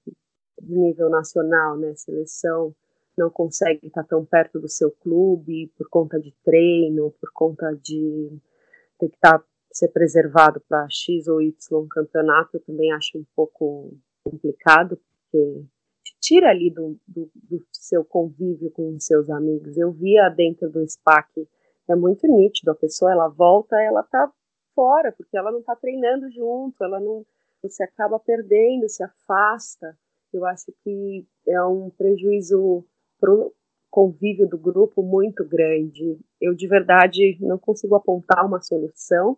[0.61, 2.75] de nível nacional, né, seleção,
[3.21, 8.31] não consegue estar tão perto do seu clube por conta de treino, por conta de
[8.99, 13.97] ter que estar ser preservado para X ou Y campeonato, eu também acho um pouco
[14.25, 14.99] complicado,
[15.31, 15.65] porque
[16.03, 19.77] te tira ali do, do, do seu convívio com os seus amigos.
[19.77, 21.49] Eu via dentro do SPAC,
[21.89, 24.31] é muito nítido, a pessoa ela volta, ela tá
[24.75, 27.25] fora, porque ela não tá treinando junto, ela não,
[27.63, 29.97] você acaba perdendo, se afasta.
[30.33, 32.85] Eu acho que é um prejuízo
[33.21, 33.53] pro
[33.91, 36.19] convívio do grupo muito grande.
[36.41, 39.37] Eu de verdade não consigo apontar uma solução,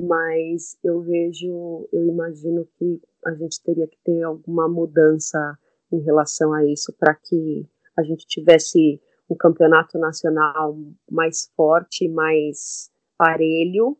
[0.00, 5.58] mas eu vejo, eu imagino que a gente teria que ter alguma mudança
[5.90, 7.66] em relação a isso para que
[7.96, 10.76] a gente tivesse um campeonato nacional
[11.10, 13.96] mais forte, mais parelho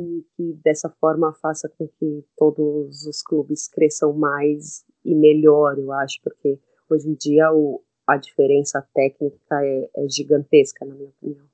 [0.00, 5.92] e que dessa forma faça com que todos os clubes cresçam mais e melhor, eu
[5.92, 6.58] acho, porque
[6.88, 11.44] hoje em dia o, a diferença técnica é, é gigantesca, na minha opinião.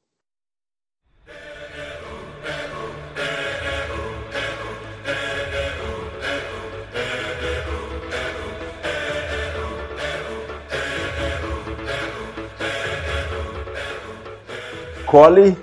[15.11, 15.57] Cole,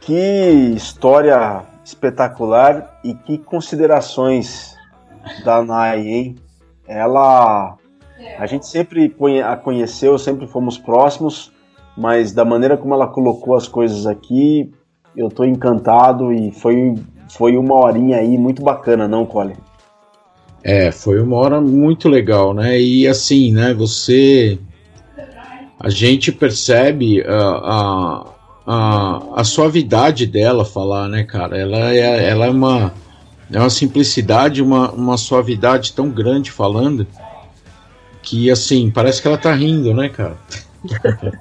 [0.00, 4.76] que história espetacular e que considerações
[5.44, 6.36] da Nai, hein?
[6.84, 7.77] Ela.
[8.38, 9.14] A gente sempre
[9.44, 11.52] a conheceu, sempre fomos próximos,
[11.96, 14.72] mas da maneira como ela colocou as coisas aqui,
[15.16, 16.94] eu tô encantado e foi,
[17.28, 19.54] foi uma horinha aí muito bacana, não, Cole?
[20.62, 22.80] É, foi uma hora muito legal, né?
[22.80, 24.58] E assim, né, você.
[25.80, 28.26] A gente percebe uh, a
[28.70, 31.56] a, a suavidade dela falar, né, cara?
[31.56, 32.92] Ela é, ela é uma
[33.50, 37.06] é uma simplicidade, uma, uma suavidade tão grande falando
[38.28, 40.36] que assim, parece que ela tá rindo, né, cara?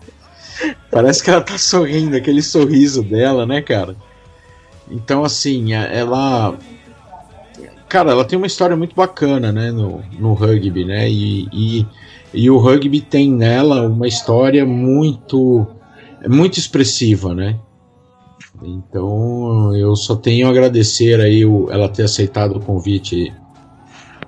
[0.89, 3.95] parece que ela tá sorrindo, aquele sorriso dela, né, cara?
[4.89, 6.57] Então, assim, é, ela.
[7.89, 11.09] Cara, ela tem uma história muito bacana, né, no, no rugby, né?
[11.09, 11.85] E, e,
[12.33, 15.67] e o rugby tem nela uma história muito
[16.27, 17.59] muito expressiva, né?
[18.63, 23.31] Então eu só tenho a agradecer aí o, ela ter aceitado o convite,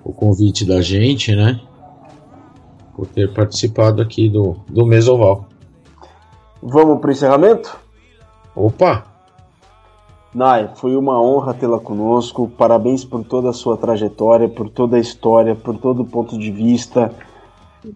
[0.04, 1.60] o convite da gente, né?
[3.00, 5.46] Por ter participado aqui do, do Mesoval.
[6.62, 7.80] Vamos para o encerramento?
[8.54, 9.06] Opa!
[10.36, 12.52] Nai, foi uma honra tê-la conosco.
[12.58, 16.52] Parabéns por toda a sua trajetória, por toda a história, por todo o ponto de
[16.52, 17.14] vista,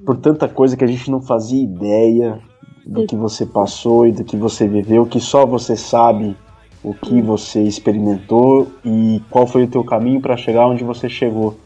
[0.06, 2.39] por tanta coisa que a gente não fazia ideia
[2.86, 6.34] do que você passou e do que você viveu, que só você sabe
[6.82, 11.58] o que você experimentou e qual foi o teu caminho para chegar onde você chegou.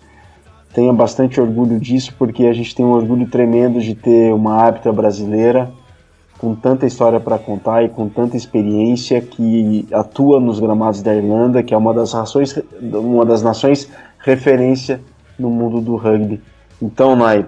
[0.74, 4.92] Tenha bastante orgulho disso, porque a gente tem um orgulho tremendo de ter uma hábita
[4.92, 5.72] brasileira
[6.38, 11.64] com tanta história para contar e com tanta experiência que atua nos gramados da Irlanda,
[11.64, 13.90] que é uma das, rações, uma das nações
[14.20, 15.02] referência
[15.38, 16.42] no mundo do rugby.
[16.82, 17.46] Então, Nai,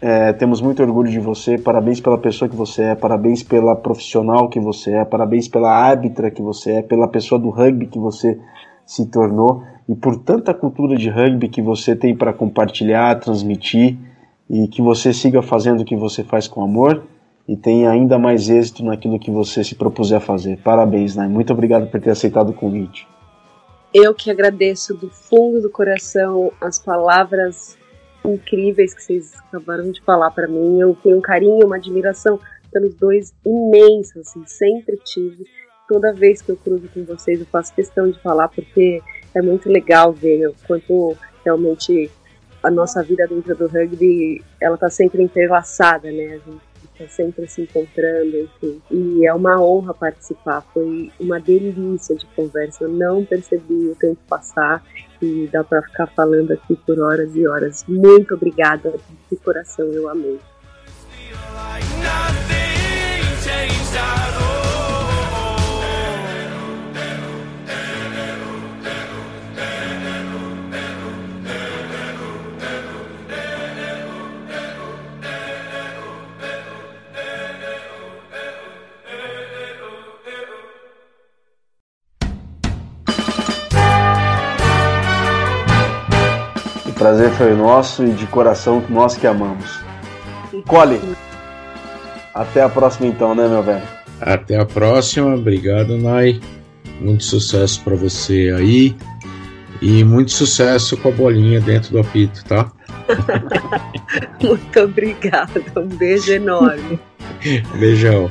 [0.00, 4.48] é, temos muito orgulho de você, parabéns pela pessoa que você é, parabéns pela profissional
[4.48, 8.36] que você é, parabéns pela árbitra que você é, pela pessoa do rugby que você
[8.84, 13.96] se tornou e por tanta cultura de rugby que você tem para compartilhar, transmitir
[14.48, 17.02] e que você siga fazendo o que você faz com amor
[17.48, 20.58] e tenha ainda mais êxito naquilo que você se propuser a fazer.
[20.58, 21.28] Parabéns, Nai.
[21.28, 23.06] Muito obrigado por ter aceitado o convite.
[23.92, 27.76] Eu que agradeço do fundo do coração as palavras
[28.24, 30.80] incríveis que vocês acabaram de falar para mim.
[30.80, 32.38] Eu tenho um carinho, uma admiração
[32.72, 35.44] pelos dois imenso, assim, sempre tive.
[35.88, 39.02] Toda vez que eu cruzo com vocês, eu faço questão de falar porque
[39.34, 42.10] é muito legal ver o quanto realmente
[42.62, 46.26] a nossa vida dentro do rugby, ela tá sempre entrelaçada, né?
[46.26, 46.60] A gente
[46.98, 48.80] tá sempre se encontrando, enfim.
[48.90, 50.64] E é uma honra participar.
[50.72, 52.84] Foi uma delícia de conversa.
[52.84, 54.82] Eu não percebi o tempo passar
[55.20, 57.84] e dá para ficar falando aqui por horas e horas.
[57.88, 58.94] Muito obrigada
[59.30, 60.38] de coração, eu amei.
[87.02, 89.80] Prazer foi nosso e de coração nós que amamos.
[90.68, 91.00] Cole,
[92.32, 93.82] até a próxima então, né, meu velho?
[94.20, 96.40] Até a próxima, obrigado, Nai.
[97.00, 98.94] Muito sucesso para você aí
[99.80, 102.70] e muito sucesso com a bolinha dentro do apito, tá?
[104.40, 107.00] muito obrigada, um beijo enorme.
[107.80, 108.30] Beijão.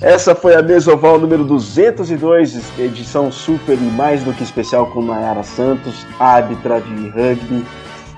[0.00, 5.42] Essa foi a Mesoval número 202, edição super e mais do que especial com Nayara
[5.42, 7.64] Santos, árbitra de rugby.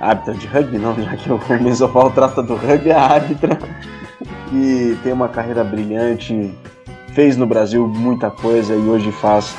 [0.00, 3.56] Árbitra de rugby não, já que o Mesoval trata do rugby, é a árbitra.
[4.52, 6.52] E tem uma carreira brilhante,
[7.14, 9.54] fez no Brasil muita coisa e hoje faz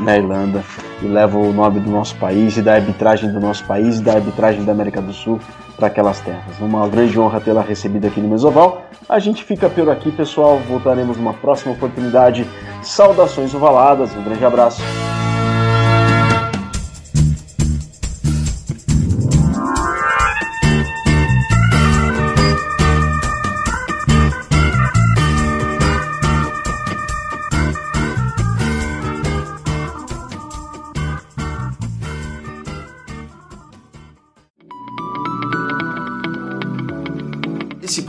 [0.00, 0.62] na Irlanda
[1.02, 4.14] e leva o nome do nosso país e da arbitragem do nosso país e da
[4.14, 5.40] arbitragem da América do Sul
[5.76, 6.58] para aquelas terras.
[6.60, 8.84] Uma grande honra tê-la recebido aqui no Mesoval.
[9.08, 10.58] A gente fica por aqui, pessoal.
[10.68, 12.46] Voltaremos numa próxima oportunidade.
[12.82, 14.82] Saudações ovaladas, um grande abraço.